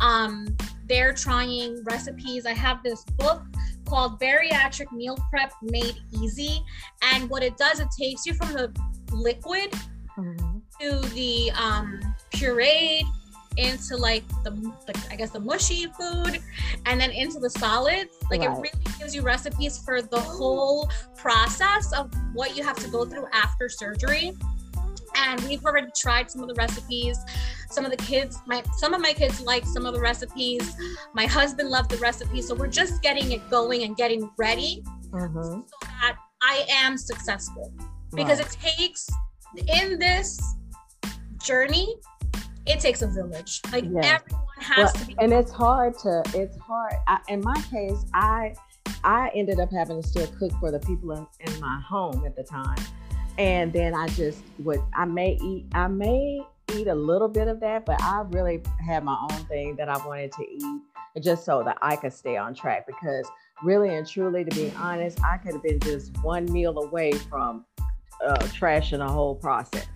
Um, 0.00 0.56
they're 0.88 1.12
trying 1.12 1.84
recipes. 1.84 2.46
I 2.46 2.54
have 2.54 2.82
this 2.82 3.04
book 3.18 3.42
called 3.86 4.18
Bariatric 4.18 4.90
Meal 4.92 5.18
Prep 5.28 5.52
Made 5.60 5.98
Easy. 6.22 6.64
And 7.02 7.28
what 7.28 7.42
it 7.42 7.58
does, 7.58 7.80
it 7.80 7.88
takes 7.98 8.24
you 8.24 8.32
from 8.32 8.54
the 8.54 8.74
liquid 9.12 9.74
mm-hmm. 10.16 10.58
to 10.80 11.08
the 11.10 11.50
um, 11.52 12.00
pureed 12.30 13.04
into 13.56 13.96
like 13.96 14.24
the 14.44 14.50
like 14.86 15.12
I 15.12 15.16
guess 15.16 15.30
the 15.30 15.40
mushy 15.40 15.86
food 15.98 16.40
and 16.86 17.00
then 17.00 17.10
into 17.10 17.38
the 17.38 17.50
solids. 17.50 18.16
Like 18.30 18.40
right. 18.40 18.50
it 18.50 18.60
really 18.60 18.98
gives 18.98 19.14
you 19.14 19.22
recipes 19.22 19.78
for 19.78 20.02
the 20.02 20.20
whole 20.20 20.90
process 21.16 21.92
of 21.92 22.12
what 22.32 22.56
you 22.56 22.62
have 22.62 22.76
to 22.76 22.88
go 22.88 23.04
through 23.04 23.26
after 23.32 23.68
surgery 23.68 24.32
and 25.14 25.40
we've 25.42 25.62
already 25.66 25.88
tried 25.94 26.30
some 26.30 26.40
of 26.42 26.48
the 26.48 26.54
recipes 26.54 27.18
some 27.68 27.84
of 27.84 27.90
the 27.90 27.96
kids 27.98 28.40
my 28.46 28.62
some 28.78 28.94
of 28.94 29.00
my 29.02 29.12
kids 29.12 29.42
like 29.42 29.62
some 29.66 29.84
of 29.84 29.92
the 29.92 30.00
recipes 30.00 30.74
my 31.12 31.26
husband 31.26 31.68
loved 31.68 31.90
the 31.90 31.98
recipe 31.98 32.40
so 32.40 32.54
we're 32.54 32.66
just 32.66 33.02
getting 33.02 33.32
it 33.32 33.50
going 33.50 33.82
and 33.82 33.94
getting 33.98 34.30
ready 34.38 34.82
mm-hmm. 35.10 35.42
so 35.42 35.64
that 35.82 36.16
I 36.42 36.64
am 36.68 36.96
successful 36.96 37.72
because 38.14 38.40
right. 38.40 38.56
it 38.64 38.76
takes 38.76 39.08
in 39.68 39.98
this 39.98 40.40
journey, 41.42 41.96
it 42.66 42.80
takes 42.80 43.02
a 43.02 43.06
village. 43.06 43.60
Like 43.72 43.84
yes. 43.90 44.22
everyone 44.22 44.46
has 44.58 44.76
well, 44.76 44.92
to 44.92 45.06
be. 45.06 45.16
And 45.18 45.32
it's 45.32 45.50
hard 45.50 45.98
to. 45.98 46.22
It's 46.34 46.56
hard. 46.58 46.94
I, 47.08 47.18
in 47.28 47.40
my 47.40 47.60
case, 47.70 48.04
I 48.14 48.54
I 49.04 49.30
ended 49.34 49.60
up 49.60 49.70
having 49.72 50.00
to 50.00 50.08
still 50.08 50.26
cook 50.38 50.52
for 50.60 50.70
the 50.70 50.78
people 50.80 51.12
in, 51.12 51.26
in 51.40 51.60
my 51.60 51.80
home 51.80 52.24
at 52.24 52.36
the 52.36 52.44
time, 52.44 52.78
and 53.38 53.72
then 53.72 53.94
I 53.94 54.08
just 54.08 54.42
would. 54.60 54.80
I 54.94 55.04
may 55.04 55.38
eat. 55.42 55.66
I 55.74 55.88
may 55.88 56.40
eat 56.74 56.86
a 56.86 56.94
little 56.94 57.28
bit 57.28 57.48
of 57.48 57.60
that, 57.60 57.84
but 57.84 58.00
I 58.00 58.24
really 58.30 58.62
had 58.84 59.04
my 59.04 59.18
own 59.30 59.44
thing 59.46 59.76
that 59.76 59.88
I 59.88 60.04
wanted 60.06 60.32
to 60.32 60.42
eat 60.42 60.82
just 61.20 61.44
so 61.44 61.62
that 61.62 61.76
I 61.82 61.96
could 61.96 62.12
stay 62.12 62.36
on 62.36 62.54
track 62.54 62.86
because 62.86 63.28
really 63.62 63.94
and 63.94 64.06
truly, 64.06 64.44
to 64.44 64.56
be 64.56 64.72
honest, 64.76 65.22
I 65.22 65.36
could 65.38 65.54
have 65.54 65.62
been 65.62 65.80
just 65.80 66.16
one 66.22 66.50
meal 66.50 66.78
away 66.78 67.12
from 67.12 67.64
uh, 68.24 68.36
trashing 68.38 68.98
the 68.98 69.08
whole 69.08 69.34
process. 69.34 69.86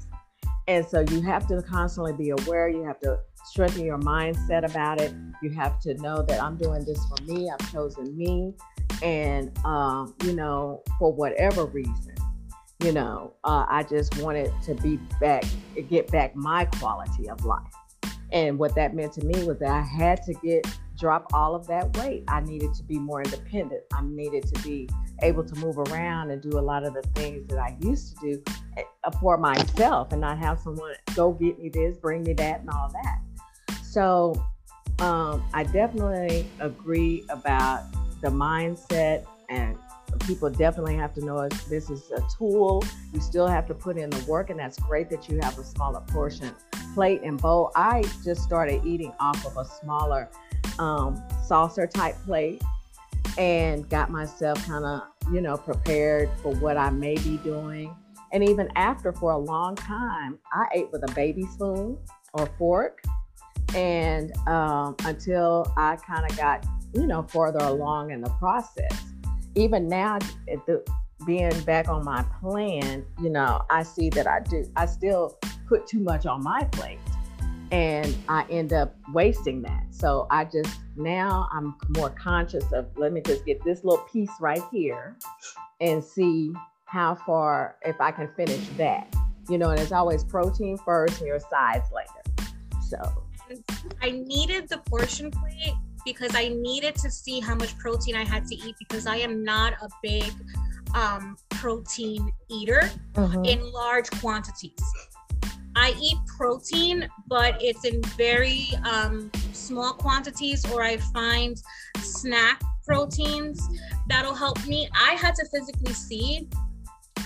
And 0.68 0.84
so 0.84 1.00
you 1.00 1.20
have 1.22 1.46
to 1.48 1.62
constantly 1.62 2.12
be 2.12 2.30
aware. 2.30 2.68
You 2.68 2.82
have 2.84 2.98
to 3.00 3.18
strengthen 3.44 3.84
your 3.84 3.98
mindset 3.98 4.68
about 4.68 5.00
it. 5.00 5.14
You 5.42 5.50
have 5.50 5.78
to 5.80 5.94
know 5.94 6.22
that 6.22 6.42
I'm 6.42 6.56
doing 6.56 6.84
this 6.84 6.98
for 7.06 7.22
me. 7.24 7.48
I've 7.48 7.72
chosen 7.72 8.16
me. 8.16 8.54
And, 9.02 9.56
um, 9.64 10.14
you 10.24 10.34
know, 10.34 10.82
for 10.98 11.12
whatever 11.12 11.66
reason, 11.66 12.14
you 12.82 12.92
know, 12.92 13.34
uh, 13.44 13.66
I 13.68 13.84
just 13.84 14.18
wanted 14.18 14.52
to 14.64 14.74
be 14.74 14.98
back, 15.20 15.44
get 15.88 16.10
back 16.10 16.34
my 16.34 16.64
quality 16.64 17.28
of 17.28 17.44
life. 17.44 17.72
And 18.32 18.58
what 18.58 18.74
that 18.74 18.94
meant 18.94 19.12
to 19.14 19.24
me 19.24 19.44
was 19.44 19.58
that 19.60 19.70
I 19.70 19.82
had 19.82 20.22
to 20.24 20.34
get 20.34 20.66
drop 20.98 21.30
all 21.32 21.54
of 21.54 21.66
that 21.68 21.96
weight. 21.98 22.24
I 22.28 22.40
needed 22.40 22.74
to 22.74 22.82
be 22.82 22.98
more 22.98 23.22
independent. 23.22 23.82
I 23.92 24.02
needed 24.02 24.46
to 24.52 24.62
be 24.62 24.88
able 25.22 25.44
to 25.44 25.54
move 25.56 25.78
around 25.78 26.30
and 26.30 26.42
do 26.42 26.58
a 26.58 26.60
lot 26.60 26.84
of 26.84 26.94
the 26.94 27.02
things 27.14 27.46
that 27.48 27.58
I 27.58 27.76
used 27.80 28.16
to 28.16 28.20
do 28.20 28.42
eh, 28.76 28.82
for 29.20 29.38
myself 29.38 30.12
and 30.12 30.20
not 30.20 30.38
have 30.38 30.60
someone 30.60 30.94
go 31.14 31.32
get 31.32 31.58
me 31.58 31.68
this, 31.68 31.96
bring 31.96 32.22
me 32.22 32.32
that, 32.34 32.60
and 32.60 32.70
all 32.70 32.90
that. 32.92 33.76
So 33.82 34.34
um, 34.98 35.44
I 35.54 35.64
definitely 35.64 36.46
agree 36.60 37.24
about 37.30 37.84
the 38.20 38.28
mindset 38.28 39.26
and 39.48 39.78
people 40.20 40.50
definitely 40.50 40.96
have 40.96 41.14
to 41.14 41.24
know 41.24 41.48
this 41.68 41.90
is 41.90 42.10
a 42.10 42.22
tool. 42.36 42.84
You 43.12 43.20
still 43.20 43.46
have 43.46 43.66
to 43.68 43.74
put 43.74 43.96
in 43.96 44.10
the 44.10 44.24
work, 44.24 44.50
and 44.50 44.58
that's 44.58 44.78
great 44.78 45.10
that 45.10 45.28
you 45.28 45.38
have 45.42 45.58
a 45.58 45.64
smaller 45.64 46.00
portion 46.08 46.54
plate 46.94 47.20
and 47.22 47.40
bowl. 47.40 47.70
I 47.76 48.02
just 48.24 48.42
started 48.42 48.84
eating 48.84 49.12
off 49.20 49.44
of 49.44 49.56
a 49.56 49.64
smaller 49.64 50.30
um, 50.78 51.22
saucer 51.44 51.86
type 51.86 52.16
plate 52.24 52.62
and 53.38 53.88
got 53.88 54.10
myself 54.10 54.64
kind 54.66 54.84
of, 54.84 55.02
you 55.32 55.40
know, 55.40 55.56
prepared 55.56 56.30
for 56.42 56.54
what 56.56 56.76
I 56.76 56.90
may 56.90 57.14
be 57.16 57.36
doing. 57.38 57.94
And 58.32 58.42
even 58.42 58.68
after, 58.76 59.12
for 59.12 59.32
a 59.32 59.38
long 59.38 59.76
time, 59.76 60.38
I 60.52 60.66
ate 60.74 60.90
with 60.92 61.08
a 61.08 61.12
baby 61.14 61.44
spoon 61.44 61.98
or 62.34 62.46
fork. 62.58 63.02
And 63.74 64.36
um, 64.48 64.96
until 65.04 65.72
I 65.76 65.96
kind 65.96 66.30
of 66.30 66.36
got, 66.36 66.66
you 66.94 67.06
know, 67.06 67.22
further 67.22 67.64
along 67.64 68.10
in 68.10 68.20
the 68.20 68.30
process. 68.30 68.92
Even 69.54 69.88
now, 69.88 70.18
the, 70.66 70.84
being 71.26 71.58
back 71.60 71.88
on 71.88 72.04
my 72.04 72.24
plan, 72.40 73.04
you 73.22 73.30
know, 73.30 73.62
I 73.70 73.82
see 73.82 74.10
that 74.10 74.26
I 74.26 74.40
do, 74.40 74.70
I 74.76 74.86
still 74.86 75.38
put 75.68 75.86
too 75.86 76.00
much 76.00 76.26
on 76.26 76.42
my 76.42 76.64
plate 76.64 76.98
and 77.70 78.16
I 78.28 78.44
end 78.50 78.72
up 78.72 78.94
wasting 79.12 79.62
that. 79.62 79.86
So 79.90 80.26
I 80.30 80.44
just 80.44 80.78
now 80.96 81.48
I'm 81.52 81.74
more 81.96 82.10
conscious 82.10 82.64
of 82.72 82.86
let 82.96 83.12
me 83.12 83.20
just 83.20 83.44
get 83.44 83.62
this 83.64 83.84
little 83.84 84.04
piece 84.04 84.30
right 84.40 84.62
here 84.70 85.16
and 85.80 86.02
see 86.02 86.52
how 86.86 87.14
far 87.14 87.76
if 87.84 88.00
I 88.00 88.10
can 88.12 88.28
finish 88.36 88.66
that. 88.76 89.14
You 89.48 89.58
know, 89.58 89.70
and 89.70 89.80
it's 89.80 89.92
always 89.92 90.24
protein 90.24 90.76
first 90.78 91.20
and 91.20 91.28
your 91.28 91.38
sides 91.38 91.86
later. 91.94 92.50
So 92.88 92.98
I 94.02 94.10
needed 94.10 94.68
the 94.68 94.78
portion 94.78 95.30
plate 95.30 95.74
because 96.04 96.34
I 96.34 96.48
needed 96.48 96.94
to 96.96 97.10
see 97.10 97.40
how 97.40 97.54
much 97.54 97.76
protein 97.78 98.14
I 98.14 98.24
had 98.24 98.46
to 98.46 98.54
eat 98.54 98.74
because 98.78 99.06
I 99.06 99.16
am 99.16 99.44
not 99.44 99.74
a 99.82 99.88
big 100.02 100.32
um, 100.94 101.36
protein 101.50 102.32
eater 102.48 102.90
mm-hmm. 103.14 103.44
in 103.44 103.72
large 103.72 104.10
quantities. 104.20 104.80
I 105.76 105.94
eat 106.00 106.16
protein, 106.36 107.06
but 107.26 107.62
it's 107.62 107.84
in 107.84 108.02
very 108.16 108.70
um, 108.90 109.30
small 109.52 109.92
quantities, 109.92 110.64
or 110.72 110.82
I 110.82 110.96
find 110.96 111.56
snack 111.98 112.62
proteins 112.84 113.60
that'll 114.08 114.34
help 114.34 114.64
me. 114.66 114.88
I 114.94 115.12
had 115.12 115.34
to 115.34 115.44
physically 115.52 115.92
see, 115.92 116.48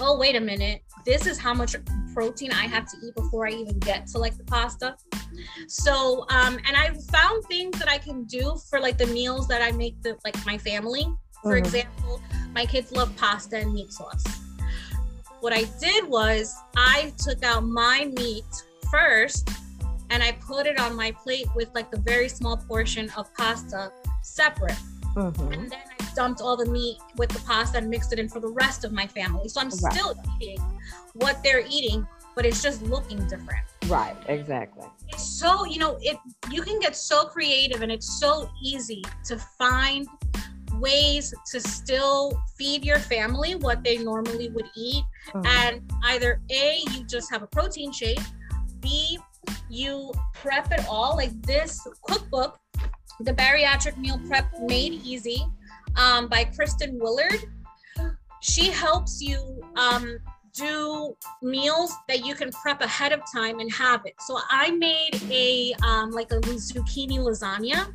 oh, 0.01 0.19
wait 0.19 0.35
a 0.35 0.41
minute, 0.41 0.83
this 1.07 1.27
is 1.27 1.39
how 1.39 1.55
much 1.55 1.77
protein 2.13 2.51
I 2.53 2.67
have 2.67 2.87
to 2.91 2.97
eat 3.07 3.15
before 3.15 3.47
I 3.47 3.53
even 3.53 3.79
get 3.79 4.09
to 4.09 4.19
like 4.19 4.37
the 4.37 4.45
pasta. 4.45 4.97
So, 5.69 6.27
um, 6.31 6.59
and 6.67 6.77
I 6.77 6.91
found 7.13 7.45
things 7.45 7.79
that 7.79 7.89
I 7.89 7.99
can 7.99 8.25
do 8.25 8.59
for 8.69 8.81
like 8.81 8.99
the 8.99 9.07
meals 9.07 9.47
that 9.49 9.63
I 9.63 9.71
make 9.71 10.03
the 10.03 10.17
like 10.25 10.45
my 10.45 10.59
family. 10.59 11.07
For 11.43 11.53
mm-hmm. 11.53 11.65
example, 11.65 12.21
my 12.53 12.67
kids 12.67 12.91
love 12.91 13.15
pasta 13.17 13.59
and 13.59 13.73
meat 13.73 13.93
sauce. 13.93 14.40
What 15.41 15.55
I 15.55 15.65
did 15.81 16.07
was 16.07 16.55
I 16.77 17.15
took 17.17 17.43
out 17.43 17.65
my 17.65 18.11
meat 18.17 18.45
first 18.91 19.49
and 20.11 20.23
I 20.23 20.33
put 20.33 20.67
it 20.67 20.79
on 20.79 20.95
my 20.95 21.13
plate 21.13 21.47
with 21.55 21.71
like 21.75 21.93
a 21.95 21.99
very 21.99 22.29
small 22.29 22.59
portion 22.59 23.11
of 23.17 23.33
pasta 23.35 23.91
separate. 24.23 24.77
Mm-hmm. 25.17 25.53
And 25.53 25.71
then 25.71 25.81
I 25.99 26.15
dumped 26.15 26.43
all 26.43 26.57
the 26.57 26.67
meat 26.67 26.99
with 27.17 27.31
the 27.31 27.41
pasta 27.41 27.79
and 27.79 27.89
mixed 27.89 28.13
it 28.13 28.19
in 28.19 28.29
for 28.29 28.41
the 28.41 28.49
rest 28.49 28.85
of 28.85 28.93
my 28.93 29.07
family. 29.07 29.49
So 29.49 29.61
I'm 29.61 29.71
right. 29.83 29.93
still 29.93 30.15
eating 30.41 30.61
what 31.15 31.43
they're 31.43 31.65
eating, 31.69 32.07
but 32.37 32.45
it's 32.45 32.63
just 32.63 32.83
looking 32.83 33.19
different. 33.27 33.63
Right, 33.87 34.17
exactly. 34.29 34.87
It's 35.09 35.25
so, 35.25 35.65
you 35.65 35.79
know, 35.79 35.99
it 36.03 36.19
you 36.51 36.63
can 36.63 36.79
get 36.81 36.95
so 36.95 37.25
creative 37.25 37.81
and 37.81 37.91
it's 37.91 38.21
so 38.21 38.51
easy 38.63 39.03
to 39.25 39.39
find 39.39 40.07
ways 40.81 41.35
to 41.51 41.61
still 41.61 42.43
feed 42.57 42.85
your 42.85 42.99
family 42.99 43.55
what 43.55 43.83
they 43.85 43.99
normally 43.99 44.49
would 44.51 44.69
eat. 44.77 45.05
Mm-hmm. 45.29 45.47
And 45.47 45.93
either 46.05 46.41
A, 46.51 46.81
you 46.93 47.05
just 47.05 47.31
have 47.31 47.43
a 47.43 47.47
protein 47.47 47.93
shake, 47.93 48.21
B, 48.81 49.19
you 49.69 50.13
prep 50.35 50.73
it 50.73 50.85
all. 50.89 51.17
Like 51.17 51.41
this 51.43 51.87
cookbook, 52.03 52.59
The 53.21 53.33
Bariatric 53.35 53.97
Meal 53.97 54.21
Prep 54.27 54.47
Made 54.61 54.95
Easy 55.05 55.45
um, 55.97 56.29
by 56.29 56.45
Kristen 56.45 56.99
Willard. 56.99 57.45
She 58.41 58.71
helps 58.71 59.21
you 59.21 59.63
um, 59.77 60.19
do 60.55 61.17
meals 61.43 61.95
that 62.09 62.25
you 62.25 62.35
can 62.35 62.51
prep 62.53 62.81
ahead 62.81 63.13
of 63.13 63.21
time 63.33 63.61
and 63.61 63.71
have 63.73 64.03
it. 64.07 64.15
So 64.21 64.39
I 64.49 64.71
made 64.71 65.21
a 65.31 65.75
um, 65.87 66.11
like 66.11 66.33
a 66.33 66.41
zucchini 66.41 67.19
lasagna 67.19 67.93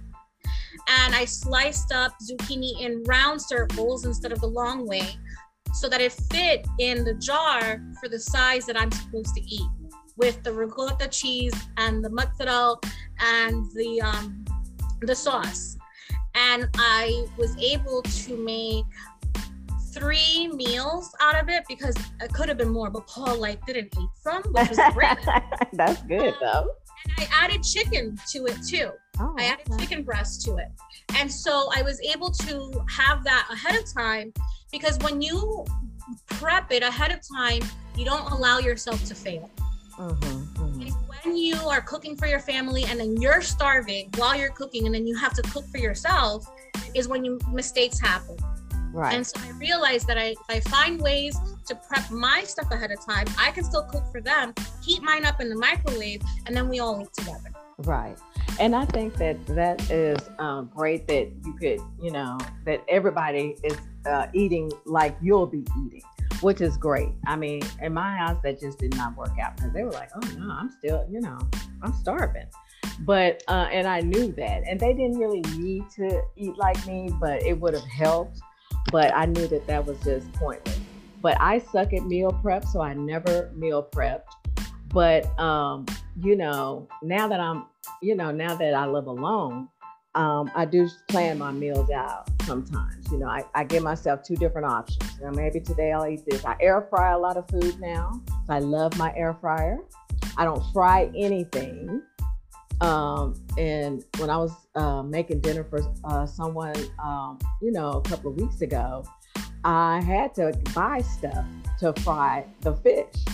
and 0.88 1.15
I 1.15 1.26
sliced 1.26 1.91
up 1.91 2.13
zucchini 2.21 2.82
in 2.82 3.04
round 3.04 3.41
circles 3.41 4.06
instead 4.06 4.32
of 4.32 4.39
the 4.41 4.48
long 4.48 4.88
way 4.88 5.08
so 5.74 5.89
that 5.89 6.00
it 6.00 6.13
fit 6.13 6.67
in 6.80 7.04
the 7.04 7.13
jar 7.15 7.82
for 8.00 8.08
the 8.08 8.19
size 8.19 8.65
that 8.65 8.80
I'm 8.80 8.91
supposed 8.91 9.36
to 9.36 9.41
eat 9.41 9.69
with 10.17 10.41
the 10.43 10.54
ricotta 10.54 11.08
cheese 11.08 11.54
and 11.78 12.04
the 12.04 12.10
mozzarella 12.10 12.78
and 13.19 13.65
the 13.74 14.02
um, 14.02 14.45
the 15.02 15.15
sauce. 15.15 15.78
And 16.36 16.67
I 16.76 17.26
was 17.38 17.56
able 17.58 18.02
to 18.02 18.38
make 18.38 18.86
three 19.93 20.50
meals 20.50 21.15
out 21.21 21.41
of 21.41 21.50
it 21.50 21.63
because 21.67 21.95
it 22.21 22.34
could 22.34 22.50
have 22.50 22.58
been 22.58 22.69
more, 22.69 22.89
but 22.89 23.08
Paul 23.08 23.39
like 23.39 23.65
didn't 23.65 23.93
eat 23.98 24.10
some, 24.21 24.43
which 24.52 24.69
was 24.69 24.80
great. 24.93 25.17
That's 25.74 26.02
good 26.04 26.34
um, 26.34 26.36
though. 26.41 26.69
And 27.17 27.28
I 27.28 27.45
added 27.45 27.63
chicken 27.63 28.17
to 28.32 28.45
it 28.45 28.58
too. 28.67 28.91
Oh, 29.19 29.36
I 29.38 29.45
added 29.45 29.67
chicken 29.80 30.04
breast 30.04 30.41
to 30.45 30.58
it. 30.58 30.67
And 31.15 31.32
so 31.32 31.69
I 31.73 31.82
was 31.82 32.01
able 32.01 32.32
to 32.32 32.86
have 32.89 33.23
that 33.23 33.47
ahead 33.51 33.75
of 33.75 33.91
time 33.91 34.34
because 34.71 34.97
when 34.99 35.21
you 35.21 35.65
prep 36.28 36.71
it 36.71 36.84
ahead 36.84 37.12
of 37.12 37.19
time, 37.36 37.62
you 37.95 38.06
don't 38.06 38.30
allow 38.32 38.60
yourself 38.60 39.04
to 39.06 39.15
fail. 39.15 39.49
Mm-hmm, 39.97 40.63
mm-hmm. 40.63 40.89
When 41.23 41.38
you 41.38 41.56
are 41.56 41.82
cooking 41.82 42.15
for 42.17 42.28
your 42.28 42.39
family 42.39 42.84
and 42.86 42.99
then 42.99 43.19
you're 43.21 43.41
starving 43.41 44.10
while 44.17 44.36
you're 44.36 44.51
cooking 44.51 44.86
and 44.86 44.93
then 44.93 45.08
you 45.08 45.15
have 45.17 45.34
to 45.34 45.41
cook 45.43 45.65
for 45.69 45.78
yourself, 45.78 46.45
is 46.93 47.08
when 47.08 47.23
you 47.23 47.39
mistakes 47.51 47.99
happen. 47.99 48.38
Right. 48.91 49.13
And 49.13 49.28
so 49.28 49.39
I 49.41 49.51
realized 49.51 50.08
that 50.08 50.17
I, 50.17 50.28
if 50.28 50.38
I 50.49 50.60
find 50.62 51.01
ways 51.01 51.38
to 51.67 51.75
prep 51.75 52.10
my 52.12 52.43
stuff 52.43 52.71
ahead 52.71 52.91
of 52.91 53.06
time, 53.06 53.28
I 53.38 53.51
can 53.51 53.63
still 53.63 53.84
cook 53.84 54.04
for 54.10 54.21
them, 54.21 54.54
heat 54.82 55.01
mine 55.01 55.25
up 55.25 55.41
in 55.41 55.49
the 55.49 55.56
microwave, 55.58 56.21
and 56.45 56.56
then 56.56 56.69
we 56.69 56.80
all 56.80 57.01
eat 57.01 57.12
together. 57.13 57.51
Right. 57.80 58.17
And 58.58 58.74
I 58.74 58.86
think 58.86 59.15
that 59.15 59.46
that 59.48 59.91
is 59.91 60.18
um, 60.39 60.72
great 60.74 61.08
that 61.08 61.30
you 61.44 61.54
could, 61.54 61.80
you 62.02 62.10
know, 62.10 62.38
that 62.65 62.84
everybody 62.88 63.58
is 63.63 63.78
uh, 64.06 64.28
eating 64.34 64.72
like 64.86 65.18
you'll 65.22 65.46
be 65.46 65.65
eating, 65.86 66.02
which 66.39 66.62
is 66.62 66.78
great. 66.78 67.10
I 67.28 67.36
mean, 67.36 67.62
in 67.82 67.94
my 67.94 68.15
house, 68.15 68.38
that 68.44 68.62
just 68.62 68.80
did 68.80 68.96
not 68.96 69.18
work 69.18 69.38
out 69.41 69.58
because 69.58 69.74
they 69.74 69.84
were 69.84 69.91
like, 69.91 70.10
oh 70.15 70.28
no, 70.38 70.50
I'm 70.54 70.72
still, 70.72 71.06
you 71.10 71.20
know, 71.20 71.38
I'm 71.82 71.94
starving. 71.94 72.48
But, 73.02 73.44
uh, 73.50 73.68
and 73.74 73.88
I 73.88 74.00
knew 74.00 74.32
that. 74.34 74.63
And 74.65 74.80
they 74.80 74.94
didn't 74.94 75.18
really 75.18 75.41
need 75.58 75.89
to 75.98 76.22
eat 76.38 76.56
like 76.58 76.88
me, 76.88 77.10
but 77.20 77.44
it 77.44 77.60
would 77.60 77.74
have 77.74 77.84
helped. 77.84 78.39
But 78.89 79.13
I 79.13 79.26
knew 79.26 79.48
that 79.48 79.68
that 79.68 79.86
was 79.86 80.00
just 80.00 80.32
pointless. 80.34 80.80
but 81.26 81.36
I 81.41 81.58
suck 81.58 81.91
at 81.91 82.06
meal 82.06 82.32
prep, 82.32 82.65
so 82.65 82.82
I 82.82 82.94
never 82.94 83.52
meal 83.56 83.82
prepped. 83.82 84.28
But 84.94 85.38
um, 85.39 85.88
you 86.22 86.36
know, 86.38 86.88
now 87.02 87.28
that 87.28 87.39
I'm, 87.39 87.65
you 88.02 88.15
know, 88.15 88.32
now 88.32 88.56
that 88.56 88.74
I 88.74 88.86
live 88.88 89.08
alone, 89.08 89.69
um, 90.15 90.50
I 90.56 90.65
do 90.65 90.89
plan 91.10 91.38
my 91.38 91.52
meals 91.52 91.89
out 91.91 92.30
sometimes. 92.43 93.12
You 93.12 93.19
know, 93.19 93.28
I, 93.28 93.43
I 93.54 93.63
give 93.65 93.84
myself 93.84 94.24
two 94.24 94.36
different 94.36 94.65
options. 94.65 95.19
Maybe 95.34 95.60
today 95.60 95.91
I'll 95.91 96.08
eat 96.08 96.21
this. 96.26 96.45
I 96.45 96.56
air 96.62 96.88
fry 96.89 97.12
a 97.12 97.17
lot 97.17 97.38
of 97.38 97.48
food 97.50 97.80
now. 97.80 98.21
I 98.50 98.60
love 98.60 98.98
my 98.98 99.13
air 99.15 99.34
fryer. 99.34 99.80
I 100.38 100.45
don't 100.45 100.63
fry 100.71 101.12
anything. 101.15 102.02
Um, 102.82 103.36
and 103.58 104.04
when 104.17 104.30
I 104.30 104.38
was 104.38 104.52
uh, 104.76 105.04
making 105.04 105.41
dinner 105.41 105.63
for 105.63 105.82
uh, 106.04 106.26
someone, 106.26 106.76
um, 107.02 107.39
you 107.62 107.71
know, 107.71 107.91
a 107.91 108.02
couple 108.02 108.32
of 108.32 108.38
weeks 108.38 108.62
ago, 108.62 109.06
I 109.63 110.02
had 110.02 110.34
to 110.36 110.54
buy 110.74 111.02
stuff 111.02 111.45
to 111.80 111.93
fry 112.02 112.45
the 112.62 112.74
fish. 112.76 113.26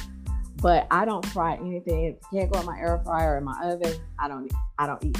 But 0.62 0.88
I 0.92 1.06
don't 1.06 1.26
fry 1.28 1.56
anything. 1.56 2.18
Can't 2.32 2.52
go 2.52 2.60
in 2.60 2.66
my 2.66 2.78
air 2.78 3.02
fryer 3.04 3.34
or 3.34 3.38
in 3.40 3.44
my 3.44 3.60
oven, 3.64 3.94
I 4.20 4.28
don't. 4.28 4.52
I 4.78 4.88
don't 4.88 5.04
eat. 5.04 5.18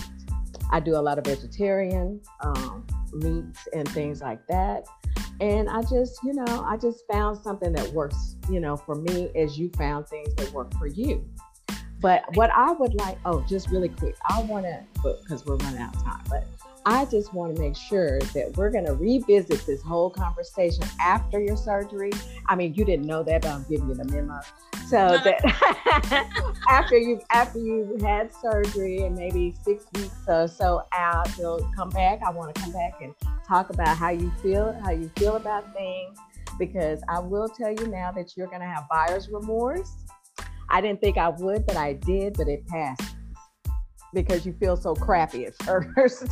I 0.70 0.80
do 0.80 0.96
a 0.96 1.02
lot 1.02 1.18
of 1.18 1.26
vegetarian 1.26 2.22
um, 2.42 2.86
meats 3.14 3.68
and 3.74 3.88
things 3.90 4.22
like 4.22 4.46
that. 4.48 4.86
And 5.42 5.70
I 5.70 5.82
just, 5.82 6.24
you 6.24 6.34
know, 6.34 6.64
I 6.64 6.78
just 6.78 7.04
found 7.12 7.38
something 7.40 7.74
that 7.74 7.92
works, 7.94 8.36
you 8.50 8.60
know, 8.60 8.78
for 8.78 8.96
me 8.96 9.30
as 9.36 9.58
you 9.58 9.70
found 9.78 10.08
things 10.08 10.34
that 10.36 10.52
work 10.54 10.74
for 10.78 10.88
you. 10.88 11.28
But 12.00 12.24
what 12.36 12.52
I 12.52 12.72
would 12.72 12.94
like, 12.96 13.18
oh, 13.26 13.42
just 13.48 13.70
really 13.70 13.90
quick, 13.90 14.16
I 14.30 14.42
want 14.44 14.66
to, 14.66 14.84
because 15.04 15.46
we're 15.46 15.58
running 15.58 15.82
out 15.82 15.96
of 15.96 16.04
time, 16.04 16.24
but 16.30 16.48
I 16.86 17.06
just 17.06 17.34
want 17.34 17.56
to 17.56 17.62
make 17.62 17.76
sure 17.76 18.20
that 18.20 18.54
we're 18.58 18.72
going 18.72 18.86
to 18.86 18.94
revisit 18.94 19.66
this 19.66 19.82
whole 19.82 20.10
conversation 20.10 20.84
after 21.00 21.40
your 21.40 21.56
surgery. 21.56 22.12
I 22.48 22.56
mean, 22.56 22.74
you 22.74 22.86
didn't 22.86 23.06
know 23.06 23.24
that, 23.24 23.44
but 23.44 23.52
I'm 23.52 23.66
giving 23.70 23.90
you 23.90 23.96
the 23.96 24.06
memo. 24.06 24.40
So 24.88 25.20
that 25.24 26.56
after 26.70 26.98
you 26.98 27.22
after 27.32 27.60
you've 27.60 28.02
had 28.02 28.34
surgery 28.34 29.04
and 29.04 29.16
maybe 29.16 29.56
six 29.64 29.86
weeks 29.94 30.16
or 30.28 30.48
so 30.48 30.84
out, 30.92 31.30
you'll 31.38 31.70
come 31.76 31.90
back. 31.90 32.20
I 32.26 32.32
want 32.32 32.54
to 32.54 32.62
come 32.62 32.72
back 32.72 33.02
and 33.02 33.14
talk 33.48 33.70
about 33.70 33.96
how 33.96 34.10
you 34.10 34.32
feel, 34.42 34.74
how 34.84 34.92
you 34.92 35.10
feel 35.18 35.38
about 35.38 35.74
things, 35.74 36.18
because 36.60 37.02
I 37.08 37.20
will 37.20 37.48
tell 37.48 37.72
you 37.72 37.88
now 37.88 38.12
that 38.12 38.36
you're 38.36 38.48
going 38.48 38.62
to 38.62 38.68
have 38.68 38.88
buyer's 38.90 39.30
remorse 39.30 39.96
I 40.72 40.80
didn't 40.80 41.02
think 41.02 41.18
I 41.18 41.28
would, 41.28 41.66
but 41.66 41.76
I 41.76 41.94
did, 41.94 42.38
but 42.38 42.48
it 42.48 42.66
passed 42.66 43.11
because 44.14 44.46
you 44.46 44.54
feel 44.54 44.76
so 44.76 44.94
crappy 44.94 45.46
at 45.46 45.56
first. 45.64 46.28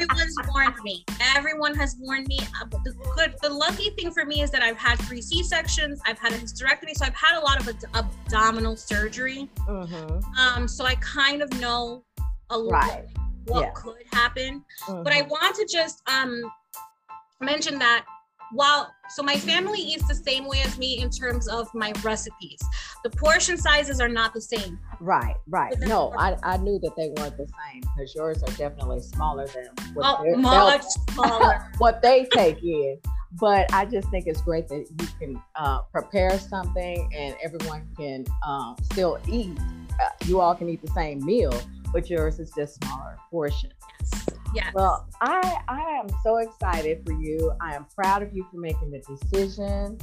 Everyone's 0.00 0.36
warned 0.52 0.76
me. 0.82 1.04
Everyone 1.36 1.74
has 1.74 1.96
warned 1.98 2.26
me. 2.26 2.38
Uh, 2.60 2.66
the 2.84 2.92
good, 3.16 3.34
the 3.42 3.50
lucky 3.50 3.90
thing 3.90 4.10
for 4.10 4.24
me 4.24 4.42
is 4.42 4.50
that 4.50 4.62
I've 4.62 4.76
had 4.76 4.98
three 5.00 5.22
C 5.22 5.42
sections. 5.42 6.00
I've 6.06 6.18
had 6.18 6.32
a 6.32 6.36
hysterectomy, 6.36 6.94
so 6.94 7.06
I've 7.06 7.14
had 7.14 7.38
a 7.38 7.44
lot 7.44 7.60
of 7.60 7.68
ad- 7.68 7.84
abdominal 7.94 8.76
surgery. 8.76 9.48
Mm-hmm. 9.68 10.40
Um, 10.40 10.68
so 10.68 10.84
I 10.84 10.94
kind 10.96 11.42
of 11.42 11.60
know 11.60 12.04
a 12.50 12.60
right. 12.60 13.06
what 13.46 13.60
yeah. 13.62 13.70
could 13.74 14.02
happen. 14.12 14.64
Mm-hmm. 14.82 15.02
But 15.02 15.12
I 15.12 15.20
mm-hmm. 15.20 15.30
want 15.30 15.56
to 15.56 15.66
just 15.70 16.02
um 16.08 16.42
mention 17.40 17.78
that 17.78 18.04
while 18.52 18.92
so 19.10 19.22
my 19.22 19.36
family 19.36 19.80
eats 19.80 20.06
the 20.06 20.14
same 20.14 20.46
way 20.46 20.60
as 20.64 20.78
me 20.78 20.98
in 21.00 21.10
terms 21.10 21.48
of 21.48 21.72
my 21.74 21.92
recipes. 22.02 22.60
The 23.04 23.10
portion 23.10 23.56
sizes 23.56 24.00
are 24.00 24.08
not 24.08 24.34
the 24.34 24.40
same. 24.40 24.78
Right 25.00 25.36
right. 25.48 25.74
No 25.80 26.12
I, 26.16 26.36
I 26.42 26.56
knew 26.58 26.78
that 26.80 26.96
they 26.96 27.08
weren't 27.16 27.36
the 27.36 27.46
same 27.46 27.80
because 27.80 28.14
yours 28.14 28.42
are 28.42 28.52
definitely 28.52 29.00
smaller 29.00 29.46
than 29.46 29.68
what 29.94 30.20
oh, 30.20 30.36
much 30.36 30.84
smaller. 31.10 31.70
what 31.78 32.02
they 32.02 32.26
take 32.32 32.62
in. 32.62 32.98
But 33.38 33.72
i 33.74 33.84
just 33.84 34.08
think 34.10 34.26
it's 34.26 34.40
great 34.40 34.68
that 34.68 34.86
you 34.98 35.08
can 35.20 35.42
uh, 35.54 35.82
prepare 35.92 36.38
something 36.38 37.10
and 37.14 37.36
everyone 37.42 37.86
can 37.96 38.24
um, 38.46 38.76
still 38.82 39.18
eat. 39.28 39.58
Uh, 40.00 40.08
you 40.26 40.40
all 40.40 40.54
can 40.54 40.68
eat 40.68 40.80
the 40.80 40.92
same 40.92 41.24
meal 41.24 41.52
but 41.92 42.08
yours 42.10 42.38
is 42.38 42.50
just 42.56 42.82
smaller 42.82 43.16
portions 43.30 43.72
yes 44.00 44.37
Yes. 44.54 44.72
Well, 44.74 45.06
I 45.20 45.58
I 45.68 45.80
am 46.00 46.06
so 46.22 46.38
excited 46.38 47.02
for 47.04 47.12
you. 47.12 47.52
I 47.60 47.74
am 47.74 47.86
proud 47.94 48.22
of 48.22 48.32
you 48.32 48.46
for 48.50 48.58
making 48.58 48.90
the 48.90 49.00
decision 49.00 49.98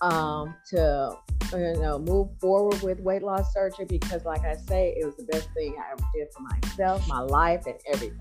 um, 0.00 0.54
to 0.70 1.16
you 1.52 1.80
know 1.80 1.98
move 1.98 2.28
forward 2.40 2.82
with 2.82 3.00
weight 3.00 3.22
loss 3.22 3.52
surgery 3.52 3.86
because, 3.88 4.24
like 4.24 4.44
I 4.44 4.56
say, 4.56 4.94
it 4.98 5.04
was 5.04 5.16
the 5.16 5.24
best 5.24 5.48
thing 5.54 5.74
I 5.78 5.92
ever 5.92 6.04
did 6.14 6.28
for 6.32 6.42
myself, 6.42 7.06
my 7.08 7.20
life, 7.20 7.66
and 7.66 7.76
everything. 7.92 8.18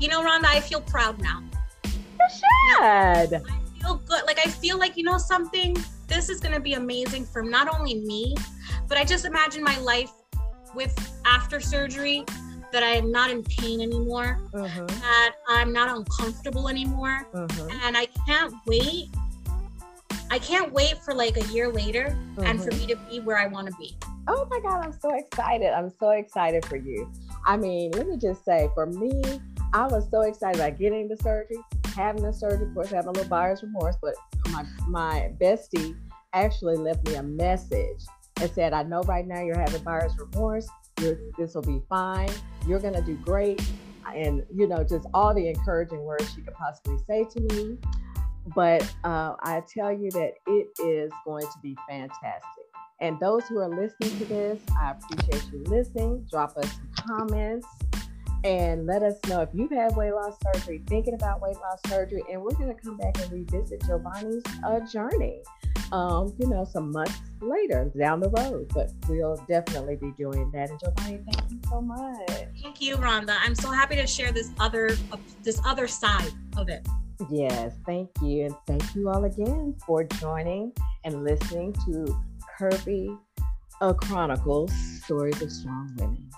You 0.00 0.08
know, 0.08 0.22
Rhonda, 0.22 0.46
I 0.46 0.60
feel 0.60 0.80
proud 0.80 1.20
now. 1.20 1.42
You 1.84 1.92
should. 2.30 3.34
I 3.34 3.42
feel 3.80 3.96
good. 4.06 4.24
Like 4.26 4.38
I 4.44 4.50
feel 4.50 4.78
like 4.78 4.96
you 4.96 5.04
know 5.04 5.18
something. 5.18 5.76
This 6.06 6.28
is 6.28 6.38
going 6.38 6.54
to 6.54 6.60
be 6.60 6.74
amazing 6.74 7.24
for 7.24 7.42
not 7.42 7.66
only 7.74 7.94
me, 8.00 8.34
but 8.88 8.98
I 8.98 9.04
just 9.04 9.24
imagine 9.24 9.62
my 9.62 9.78
life 9.78 10.12
with 10.74 10.94
after 11.24 11.60
surgery 11.60 12.24
that 12.74 12.82
I 12.82 12.96
am 12.96 13.12
not 13.12 13.30
in 13.30 13.44
pain 13.44 13.80
anymore, 13.80 14.40
mm-hmm. 14.52 14.86
that 14.86 15.34
I'm 15.48 15.72
not 15.72 15.96
uncomfortable 15.96 16.68
anymore. 16.68 17.28
Mm-hmm. 17.32 17.70
And 17.84 17.96
I 17.96 18.06
can't 18.26 18.52
wait. 18.66 19.10
I 20.28 20.40
can't 20.40 20.72
wait 20.72 20.98
for 20.98 21.14
like 21.14 21.36
a 21.36 21.46
year 21.52 21.68
later 21.70 22.18
and 22.42 22.60
for 22.60 22.70
mm-hmm. 22.70 22.80
me 22.80 22.86
to 22.88 22.96
be 23.08 23.20
where 23.20 23.38
I 23.38 23.46
want 23.46 23.68
to 23.68 23.74
be. 23.78 23.96
Oh 24.26 24.48
my 24.50 24.58
God, 24.58 24.84
I'm 24.84 24.92
so 24.92 25.14
excited. 25.14 25.72
I'm 25.72 25.88
so 26.00 26.10
excited 26.10 26.64
for 26.64 26.74
you. 26.74 27.08
I 27.46 27.56
mean, 27.56 27.92
let 27.92 28.08
me 28.08 28.16
just 28.16 28.44
say, 28.44 28.68
for 28.74 28.86
me, 28.86 29.22
I 29.72 29.86
was 29.86 30.10
so 30.10 30.22
excited 30.22 30.60
about 30.60 30.76
getting 30.76 31.06
the 31.06 31.16
surgery, 31.18 31.58
having 31.94 32.22
the 32.22 32.32
surgery, 32.32 32.66
of 32.66 32.74
course, 32.74 32.90
having 32.90 33.10
a 33.10 33.12
little 33.12 33.28
buyer's 33.28 33.62
remorse, 33.62 33.94
but 34.02 34.14
my, 34.50 34.64
my 34.88 35.30
bestie 35.40 35.96
actually 36.32 36.76
left 36.76 37.06
me 37.06 37.14
a 37.14 37.22
message 37.22 38.02
and 38.40 38.50
said, 38.50 38.72
I 38.72 38.82
know 38.82 39.02
right 39.02 39.26
now 39.26 39.40
you're 39.42 39.60
having 39.60 39.84
buyer's 39.84 40.18
remorse. 40.18 40.68
This 40.96 41.54
will 41.54 41.62
be 41.62 41.82
fine 41.88 42.30
you're 42.66 42.80
going 42.80 42.94
to 42.94 43.02
do 43.02 43.16
great. 43.16 43.62
And, 44.14 44.44
you 44.54 44.66
know, 44.66 44.84
just 44.84 45.06
all 45.14 45.34
the 45.34 45.48
encouraging 45.48 46.02
words 46.02 46.32
she 46.34 46.42
could 46.42 46.54
possibly 46.54 46.98
say 47.06 47.24
to 47.24 47.40
me. 47.40 47.78
But 48.54 48.82
uh, 49.04 49.34
I 49.40 49.62
tell 49.72 49.92
you 49.92 50.10
that 50.10 50.32
it 50.46 50.68
is 50.82 51.10
going 51.24 51.44
to 51.44 51.58
be 51.62 51.76
fantastic. 51.88 52.64
And 53.00 53.18
those 53.18 53.44
who 53.48 53.58
are 53.58 53.68
listening 53.68 54.18
to 54.18 54.24
this, 54.26 54.60
I 54.78 54.92
appreciate 54.92 55.50
you 55.52 55.64
listening. 55.64 56.26
Drop 56.30 56.56
us 56.56 56.70
some 56.72 56.90
comments 57.08 57.66
and 58.44 58.86
let 58.86 59.02
us 59.02 59.14
know 59.26 59.40
if 59.40 59.48
you've 59.54 59.70
had 59.70 59.96
weight 59.96 60.12
loss 60.12 60.36
surgery, 60.44 60.82
thinking 60.86 61.14
about 61.14 61.40
weight 61.40 61.56
loss 61.56 61.80
surgery, 61.88 62.22
and 62.30 62.40
we're 62.42 62.50
going 62.50 62.74
to 62.74 62.80
come 62.80 62.98
back 62.98 63.18
and 63.22 63.32
revisit 63.32 63.80
Jovani's 63.80 64.44
uh, 64.64 64.80
journey. 64.86 65.42
Um, 65.92 66.34
you 66.38 66.48
know, 66.48 66.64
some 66.64 66.90
months 66.90 67.20
later 67.40 67.90
down 67.98 68.20
the 68.20 68.30
road, 68.30 68.70
but 68.74 68.90
we'll 69.08 69.36
definitely 69.48 69.96
be 69.96 70.10
doing 70.12 70.50
that. 70.52 70.70
And 70.70 70.80
Jovani, 70.80 71.24
thank 71.24 71.50
you 71.50 71.60
so 71.68 71.80
much. 71.80 72.30
Thank 72.62 72.80
you, 72.80 72.96
Rhonda. 72.96 73.36
I'm 73.40 73.54
so 73.54 73.70
happy 73.70 73.96
to 73.96 74.06
share 74.06 74.32
this 74.32 74.50
other 74.58 74.90
uh, 75.12 75.16
this 75.42 75.60
other 75.64 75.86
side 75.86 76.32
of 76.56 76.68
it. 76.68 76.86
Yes, 77.30 77.74
thank 77.86 78.10
you, 78.22 78.46
and 78.46 78.56
thank 78.66 78.94
you 78.94 79.08
all 79.08 79.24
again 79.24 79.76
for 79.86 80.04
joining 80.04 80.72
and 81.04 81.22
listening 81.22 81.72
to 81.84 82.16
Curvy 82.58 83.16
uh, 83.80 83.92
Chronicles: 83.92 84.72
Stories 85.04 85.40
of 85.42 85.52
Strong 85.52 85.94
Women. 85.98 86.30